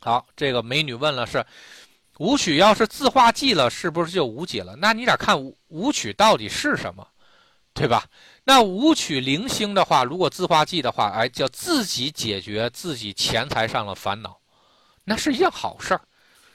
[0.00, 1.44] 好，这个美女问了是
[2.18, 4.76] 武曲要是自化忌了，是不是就无解了？
[4.76, 7.06] 那你得看武武曲到底是什么，
[7.72, 8.04] 对吧？
[8.44, 14.38] 那武曲零星的话，如果自化忌的话，哎，叫自己解决自己钱财上的烦恼。
[15.04, 16.00] 那是一件好事儿，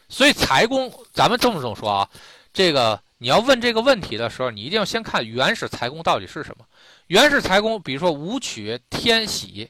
[0.07, 2.09] 所以财宫，咱们这么这么说啊，
[2.53, 6.65] 这个你要问这个问题的时候，你一定要先看原始财宫到底是什么。
[7.09, 9.67] 原始财宫，比如说武曲天喜，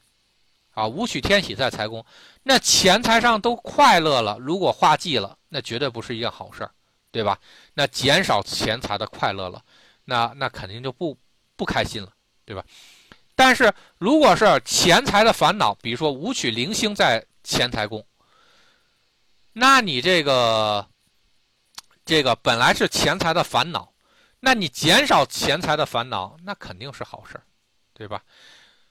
[0.73, 2.05] 啊，武曲天喜在财宫，
[2.43, 6.71] 那钱财上都快乐了，如果化忌了，那绝对不是一件好事儿，
[7.11, 7.39] 对吧？
[7.73, 9.63] 那减少钱财的快乐了，
[10.03, 11.17] 那那肯定就不
[11.55, 12.11] 不开心了，
[12.43, 12.61] 对吧？
[13.37, 18.05] 但是如果是钱财的烦恼，比如说武曲零星在钱财宫。
[19.53, 20.85] 那你这个，
[22.03, 23.88] 这个本来是钱财的烦恼，
[24.39, 27.39] 那你减少钱财的烦恼，那肯定是好事
[27.93, 28.23] 对吧？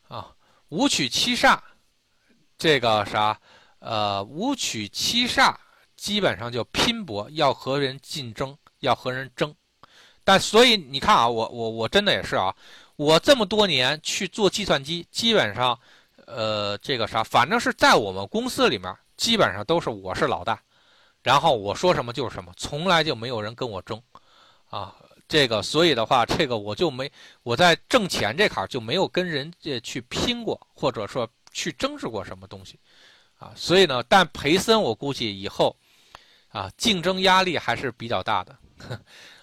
[0.09, 0.35] 啊，
[0.69, 1.59] 五取七煞，
[2.57, 3.41] 这个啥，
[3.79, 5.55] 呃，五取七煞
[5.97, 9.55] 基本上就拼搏，要和人竞争，要和人争。
[10.25, 12.55] 但所以你看啊，我我我真的也是啊，
[12.97, 15.79] 我这么多年去做计算机，基本上，
[16.27, 18.95] 呃，这个啥，反正是在我们公司里面。
[19.19, 20.63] 基本上都是我是老大，
[21.25, 24.01] 然后我说什么就是什么，从来就没有人跟我争，
[24.71, 24.95] 啊，
[25.29, 27.11] 这个所以的话，这个我就没
[27.43, 32.79] 我在挣钱这坎儿就没有跟人家去拼过，或者说去争执过什么东西，
[33.39, 35.77] 啊，所以呢，但培森我估计以后，
[36.49, 38.57] 啊，竞争压力还是比较大的，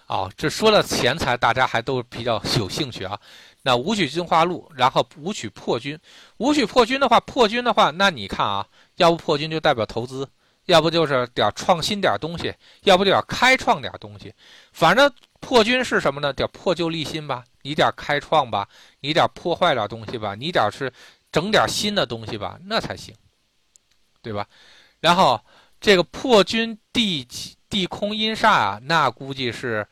[0.08, 3.18] 哦，这说了钱财，大家还都比较有兴趣啊。
[3.62, 5.98] 那武曲进化路，然后武曲破军，
[6.38, 8.66] 武曲破军的话，破军的话，那你看啊。
[8.96, 10.26] 要不破军就代表投资，
[10.64, 14.32] 要不就是点创新点东西，要不就点开创点东西。
[14.72, 15.12] 反正
[15.46, 16.32] 破军是什么呢？
[16.32, 18.68] 点破旧立新吧，你点开创吧，
[18.98, 20.92] 你点破坏点东西吧，你点是
[21.30, 23.14] 整点新的东西吧，那才行，
[24.22, 24.44] 对吧？
[24.98, 25.40] 然后
[25.80, 27.24] 这个破军地
[27.68, 29.86] 地空阴煞啊，那估计是，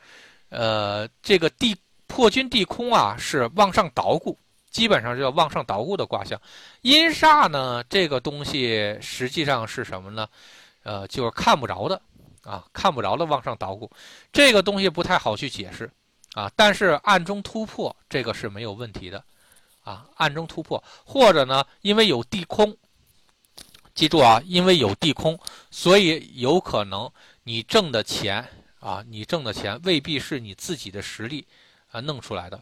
[0.49, 1.77] 呃，这个地
[2.09, 4.37] 破军地空啊是往上捣鼓。
[4.73, 6.41] 基本上是要往上捣鼓的卦象，
[6.81, 10.27] 阴煞呢，这个东西实际上是什么呢？
[10.83, 12.03] 呃，就是看不着的
[12.45, 13.91] 啊，看不着的往上捣鼓，
[14.33, 15.91] 这个东西不太好去解释
[16.35, 16.51] 啊。
[16.55, 19.25] 但是暗中突破这个是没有问题的
[19.83, 22.77] 啊，暗中突破，或者呢，因为有地空，
[23.95, 25.39] 记住啊，因为有地空，
[25.71, 27.11] 所以有可能
[27.43, 28.47] 你挣的钱
[28.79, 31.47] 啊，你挣的钱未必是你自己的实力
[31.91, 32.61] 啊弄出来的。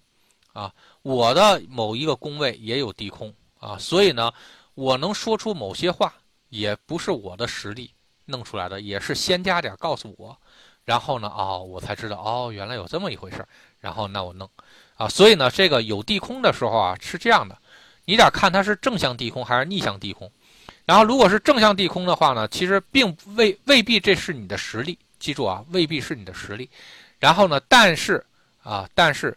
[0.52, 0.70] 啊，
[1.00, 4.30] 我的某一个宫位也有地空啊，所以呢，
[4.74, 6.12] 我能说出某些话，
[6.50, 7.90] 也不是我的实力
[8.26, 10.36] 弄出来的，也是先加点告诉我，
[10.84, 13.46] 然后呢，哦，我才知道，哦，原来有这么一回事
[13.80, 14.48] 然后那我弄，
[14.96, 17.56] 啊，所以呢，这个有地空的时候啊，是这样的，
[18.04, 20.30] 你得看它是正向地空还是逆向地空，
[20.84, 26.68] 然后如果是正向地空的话呢，其实并未未必这是你的实力，记住啊，未必是你的实力，
[27.18, 28.24] 然后呢，但是
[28.62, 29.36] 啊，但是。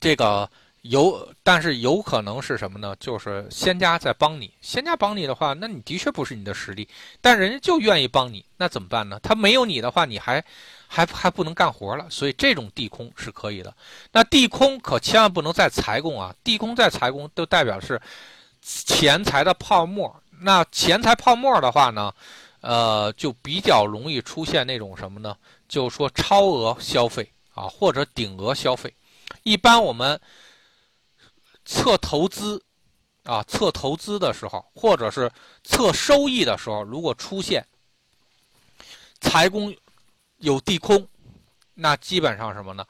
[0.00, 0.50] 这个
[0.86, 2.94] 有，但是有可能是什么呢？
[3.00, 6.86] 就是仙家在帮你，仙家帮你的话，那你的确不是你的实力，
[7.22, 9.18] 但人家就愿意帮你，那怎么办呢？
[9.22, 10.44] 他没有你的话，你还
[10.86, 13.74] 还还不能干活了，所以这种地空是可以的。
[14.12, 17.98] 那地空可千万不能再财宫啊，地空在财宫都代表是
[18.60, 20.14] 钱财的泡沫。
[20.42, 22.12] 那钱财泡沫的话呢，
[22.60, 25.34] 呃，就比较容易出现那种什么呢？
[25.66, 28.92] 就是说超额消费啊，或者顶额消费。
[29.44, 30.20] 一般我们
[31.64, 32.62] 测投资
[33.24, 35.30] 啊，测投资的时候，或者是
[35.62, 37.66] 测收益的时候，如果出现
[39.20, 39.74] 财宫
[40.38, 41.06] 有地空，
[41.72, 42.86] 那基本上什么呢？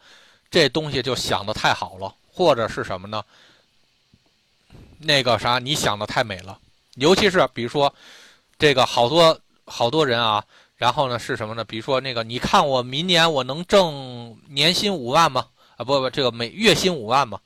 [0.50, 3.24] 这东西就想的太好了，或者是什么呢？
[4.98, 6.58] 那个啥，你想的太美了。
[6.94, 7.92] 尤其是比如说
[8.58, 10.44] 这个好多好多人啊，
[10.76, 11.64] 然后呢是什么呢？
[11.64, 15.46] 比如说那个，你看我明年我能挣年薪五万吗？
[15.76, 17.40] 啊不不，这个每月薪五万吗，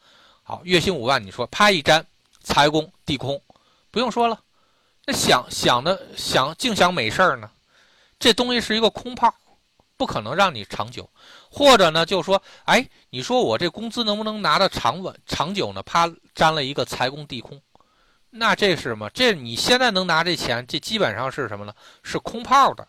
[0.49, 2.03] 好，月薪五万，你说啪一粘，
[2.41, 3.39] 财宫地空，
[3.91, 4.41] 不用说了，
[5.05, 7.51] 那想想的想净想美事儿呢，
[8.19, 9.31] 这东西是一个空炮，
[9.99, 11.07] 不可能让你长久，
[11.51, 15.83] 或者呢，就说，哎，你说我这工资能不能拿到长稳长久呢？
[15.83, 17.61] 啪粘了一个财宫地空，
[18.31, 19.11] 那这是什么？
[19.11, 21.75] 这你现在能拿这钱，这基本上是什么呢？
[22.03, 22.89] 是空炮的，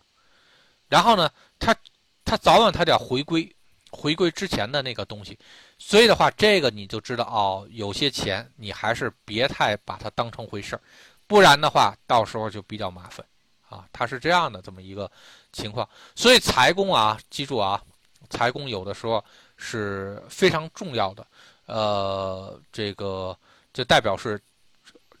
[0.88, 1.76] 然后呢，他
[2.24, 3.54] 他早晚他得回归。
[3.92, 5.36] 回归之前的那个东西，
[5.82, 10.80] 所以的话，这个你就知道哦，有些钱你还是别太把它当成回事儿，
[11.26, 13.24] 不然的话，到时候就比较麻烦
[13.66, 13.86] 啊。
[13.90, 15.10] 它是这样的这么一个
[15.52, 17.82] 情况，所以财宫啊，记住啊，
[18.28, 19.24] 财宫有的时候
[19.56, 21.26] 是非常重要的，
[21.64, 23.34] 呃，这个
[23.72, 24.38] 就代表是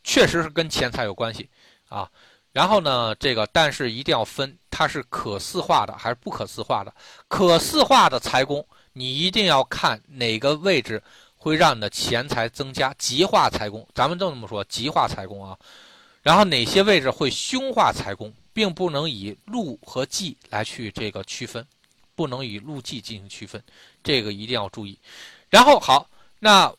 [0.04, 1.48] 确实是跟钱财有关系
[1.88, 2.08] 啊。
[2.52, 6.92] 然后呢，这个但是一定要分，它是可视化的还是不可视化的？
[7.28, 11.02] 可视化的财宫，你一定要看哪个位置
[11.36, 15.58] 会让你的钱财增加，极化财宫，咱们就这么说，极化财宫啊。
[16.22, 21.66] 然后哪些位置会凶化财宫，并不能以禄和忌来去这个区分，
[22.14, 23.62] 不能以禄忌进行区分，
[24.02, 24.98] 这个一定要注意。
[25.48, 26.72] 然后好，那。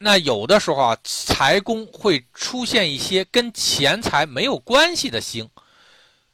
[0.00, 5.50] 那有的时候啊，财宫会出现一些跟钱财没有关系的星，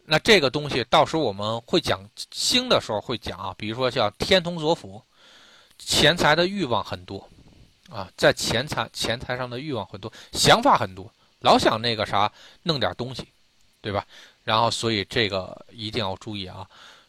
[0.07, 5.03] 那这个东西到时候我们会讲星的时候会讲啊，比如说像天同左辅，
[5.79, 7.29] 钱财的欲望很多，
[7.91, 12.31] 啊，在钱财钱财上的欲望很多，想法很多，老想那个啥
[12.63, 13.27] 弄点东西，
[13.81, 14.07] 对吧？
[14.45, 16.67] 然后所以这个一定要注意啊。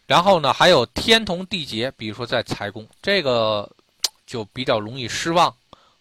[0.08, 3.70] 然后呢，还有天同地劫，比如说在财宫，这个
[4.26, 5.54] 就比较容易失望。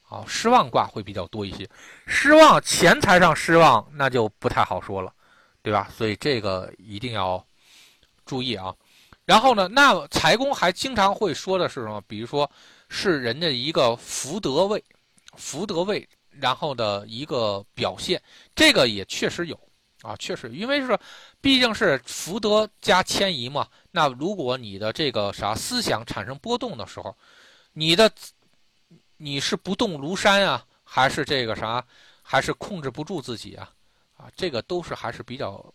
[0.06, 1.68] 啊，失望卦会比较多一些，
[2.06, 5.12] 失望钱财上失望，那就不太好说了，
[5.64, 5.90] 对吧？
[5.96, 7.44] 所以这个一定要
[8.24, 8.72] 注意啊。
[9.24, 12.00] 然后呢，那财宫还经常会说的是什么？
[12.06, 12.48] 比如说
[12.88, 14.84] 是人家一个福德位，
[15.36, 18.22] 福德位，然后的一个表现，
[18.54, 19.58] 这个也确实有
[20.02, 20.96] 啊，确实，因为是
[21.40, 23.66] 毕竟是福德加迁移嘛。
[23.90, 27.16] 那如果你的这个啥思想产生波动的时候，
[27.72, 28.08] 你的。
[29.16, 31.82] 你是不动如山啊，还是这个啥，
[32.20, 33.70] 还是控制不住自己啊？
[34.36, 35.72] 这个都是还是比较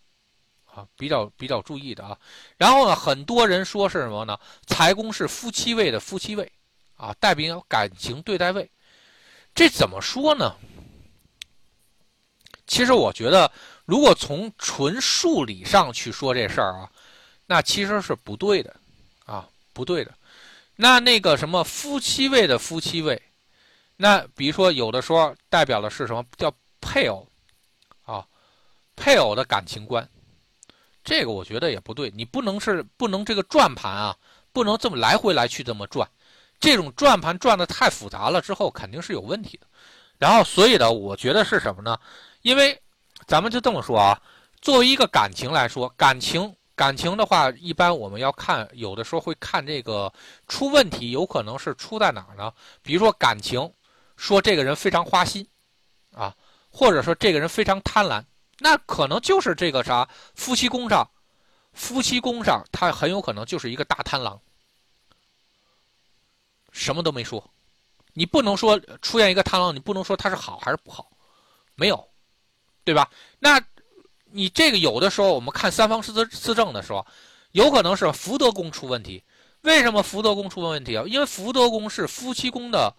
[0.66, 2.18] 啊，比较比较注意的啊。
[2.58, 4.39] 然后呢，很多人说是什么呢？
[4.68, 6.52] 财宫是夫妻位的夫妻位
[6.95, 8.70] 啊，代表感情对待位。
[9.56, 10.56] 这怎么说呢？
[12.68, 13.52] 其实我觉得，
[13.86, 16.91] 如果从纯数理上去说这事儿啊，
[17.47, 18.76] 那其实是不对的
[19.26, 20.14] 啊，不对的。
[20.76, 23.22] 那那个什么夫妻位的夫妻位，
[23.97, 27.28] 那比如说有的时候代表的是什么叫配偶，
[29.00, 30.08] 配偶的感情观，
[31.06, 32.12] 这个我觉得也不对。
[32.14, 34.16] 你不能是不能这个转盘啊，
[34.52, 36.06] 不能这么来回来去这么转，
[36.60, 39.66] 这种转盘转的太复杂了之后肯定是有问题的。
[40.18, 41.97] 然后所以呢，我觉得是什么呢？
[42.41, 42.78] 因为
[43.26, 44.22] 咱们就这么说啊，
[44.62, 50.12] 作为一个感情来说，感情感情的话，一般我们要看，有的时候会看这个
[50.50, 52.52] 出问题，有可能是出在哪儿呢？
[52.82, 53.72] 比如说感情，
[54.18, 55.47] 说这个人非常花心，
[56.14, 56.36] 啊，
[56.70, 58.22] 或者说这个人非常贪婪，
[58.60, 61.10] 那可能就是这个啥夫妻宫上，
[61.74, 64.39] 夫妻宫上他很有可能就是一个大贪狼，
[66.72, 67.43] 什么都没说，
[68.14, 71.10] 你不能说出现一个贪狼，你不能说他是好还是不好，
[71.76, 72.05] 没有。
[72.86, 73.07] 对吧？
[73.38, 73.62] 那，
[74.32, 77.05] 你这个有的时候我们看三方四四正的时候，
[77.51, 79.24] 有可能是福德宫出问题。
[79.62, 81.03] 为什么福德宫出问题啊？
[81.05, 82.91] 因为福德宫是夫妻宫的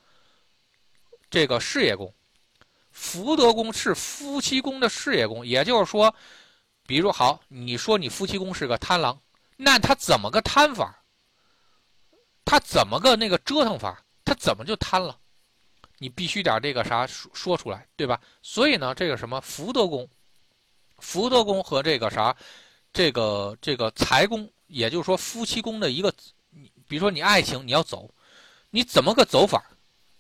[1.29, 2.15] 这个事业宫，
[2.91, 5.47] 福德宫是夫妻宫的事业宫。
[5.47, 6.14] 也就是说，
[6.86, 9.18] 比如说好，你说你夫妻宫是个贪狼，
[9.57, 10.97] 那他怎么个贪法？
[12.45, 14.03] 他怎么个那个折腾法？
[14.24, 15.16] 他怎么就贪了？
[15.99, 18.20] 你必须点这个啥说说出来，对吧？
[18.43, 20.09] 所以呢，这个什么福德宫，
[20.99, 22.34] 福德宫和这个啥，
[22.93, 26.12] 这个这个财宫，也就是说夫妻宫的一个，
[26.88, 28.09] 比如说你爱情你要走，
[28.70, 29.62] 你怎么个走法？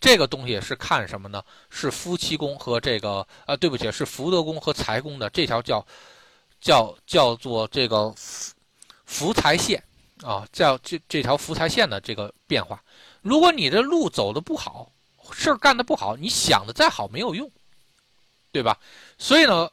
[0.00, 1.44] 这个东西是看什么呢？
[1.68, 5.86] 是夫妻宫和这个呃，对不起，是福德宫和财宫的这条叫
[6.60, 8.12] 叫叫做这个
[9.04, 9.82] 福财线
[10.22, 12.82] 啊，叫这这条福财线的这个变化。
[13.22, 14.90] 如果你的路走的不好。
[15.32, 17.48] 事儿干的不好，你想的再好没有用，
[18.50, 18.76] 对吧？
[19.16, 19.70] 所以呢，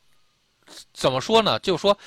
[0.93, 1.57] 怎么说呢？
[1.57, 1.97] 就说，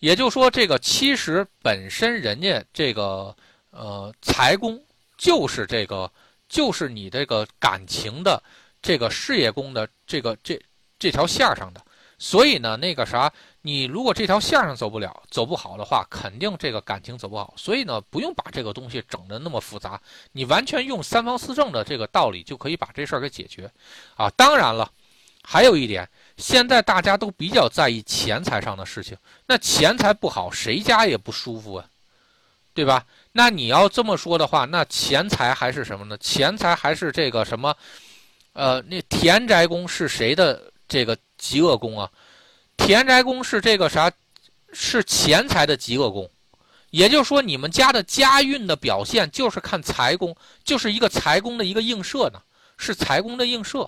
[0.00, 3.32] 也就说，这个其实本身人家这个
[3.70, 4.82] 呃财宫
[5.16, 6.10] 就是这个，
[6.48, 8.42] 就是你这个感情的
[8.80, 10.60] 这个事业宫的这个这
[10.98, 11.80] 这条线上的。
[12.18, 13.30] 所以呢，那个啥，
[13.60, 17.52] 你如果这条线上走不了、走不好的话，肯定这个感情走不好。
[17.58, 20.00] 所以呢，不用把这个东西整的那么复杂，
[20.32, 23.70] 你完全用三方四正的这个道理就可以把这事儿给解决，
[24.14, 24.90] 啊，当然了，
[25.42, 31.86] 还有一点，现在大家都比较在意钱财上的事情，那钱财不好，谁家也不舒服啊，
[32.72, 33.04] 对吧？
[33.36, 36.16] 那你要这么说的话，那钱财还是什么呢？
[36.16, 37.76] 钱财还是这个什么？
[38.54, 41.16] 呃，那田宅宫是谁的这个？
[41.38, 42.10] 极恶宫啊，
[42.78, 44.10] 田宅宫是这个啥？
[44.72, 46.28] 是钱财的极恶宫，
[46.88, 50.34] 也就是说，你们家的家运的表现就是看财宫，
[50.64, 52.40] 就是一个财宫的一个映射呢，
[52.78, 53.86] 是财宫的映射。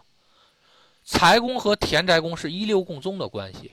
[1.05, 3.73] 财宫和田宅宫是一六共宗的关系，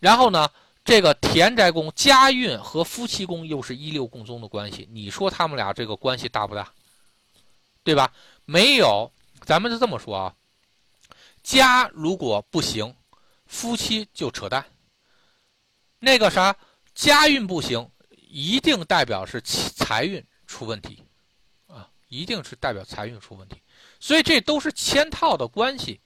[0.00, 0.50] 然后呢，
[0.84, 6.70] 这个田宅宫家运和夫妻宫又是一六共宗的关系，你说他们俩这个关系大不大？
[7.82, 8.12] 对吧？
[8.44, 9.10] 没有，
[9.44, 10.34] 咱们就这么说啊，
[11.42, 12.94] 家如果不行。
[13.46, 14.64] 夫妻就扯淡，
[16.00, 16.56] 那个啥，
[16.94, 17.88] 家运不行，
[18.26, 21.04] 一定代表是财运出问题，
[21.68, 23.60] 啊，一定是代表财运出问题，
[24.00, 26.00] 所以这都是嵌套的关系。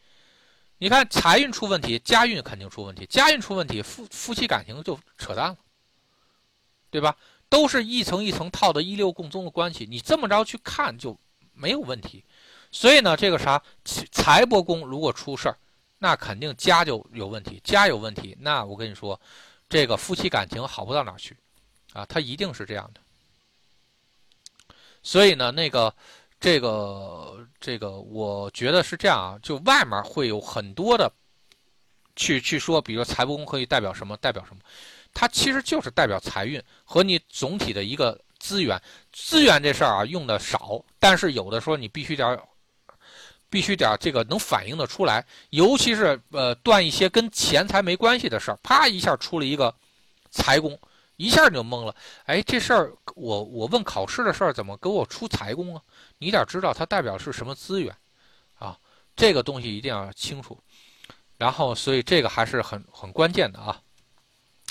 [0.78, 5.56] 你看财运出问题，家运肯定出问题，家运出问题，夫夫妻感情就扯淡了，
[6.90, 7.16] 对吧？
[7.48, 11.18] 都是一层一层套的一六共宗的关系，你这么着去看就
[11.52, 12.24] 没有问题。
[12.70, 15.58] 所以呢，这个啥财帛宫如果出事儿。
[16.00, 19.20] 那肯定家就有问题，家有问题，那我跟你说，
[19.68, 21.36] 这个夫妻感情好不到哪去，
[21.92, 23.00] 啊，他一定是这样的。
[25.02, 25.92] 所以呢，那个，
[26.40, 31.10] 这个，这个，我觉得是这样啊，就外面会有很多的，
[32.16, 34.62] 去去说，比如说财帛宫可以代表什么，代表什么，
[35.12, 38.80] 它其实就是代表财运和你总体的一个资源。
[39.12, 42.42] 资源这事儿啊，用的少，但是有的时候你必须得。
[43.50, 49.74] 必须点这个能反映的出来，尤其是呃断一些跟钱财没关系的事儿，啪一下出了一个
[50.30, 50.78] 财宫，
[51.18, 51.94] 一下你就懵了。
[52.24, 55.82] 哎，这事儿我我问考试的事儿怎么给我出财宫啊？
[56.16, 57.94] 你得知道它代表是什么资源
[58.58, 58.74] 啊，
[59.14, 60.58] 这个东西一定要清楚。
[61.36, 63.78] 然后，所以这个还是很很关键的啊。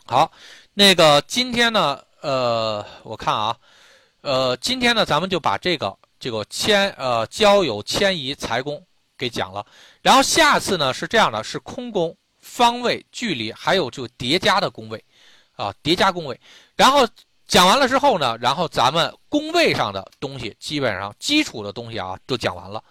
[0.05, 0.31] 好，
[0.73, 3.55] 那个今天呢，呃，我看啊，
[4.21, 5.95] 呃，今天呢，咱们就把这个。
[6.19, 8.83] 这个迁呃交友迁移财宫
[9.15, 9.63] 给讲了，
[10.01, 15.05] 然后下次呢是这样的，是空宫方位距离还有就叠加的宫位，
[15.57, 16.39] 啊叠加宫位，
[16.77, 17.05] 然后
[17.45, 22.81] 讲完了之后呢，然后咱们宫位上的东西基本上基础的东西啊都讲完了，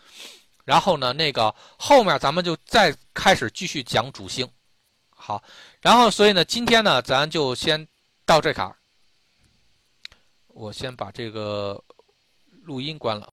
[0.65, 4.47] 然后呢那个后面咱们就再开始继续讲主星。
[5.19, 5.43] 好，
[5.81, 7.89] 然后所以呢，今天呢，咱就先
[8.27, 8.77] 到这卡。
[10.49, 11.83] 我先把这个
[12.63, 13.25] 录音关了。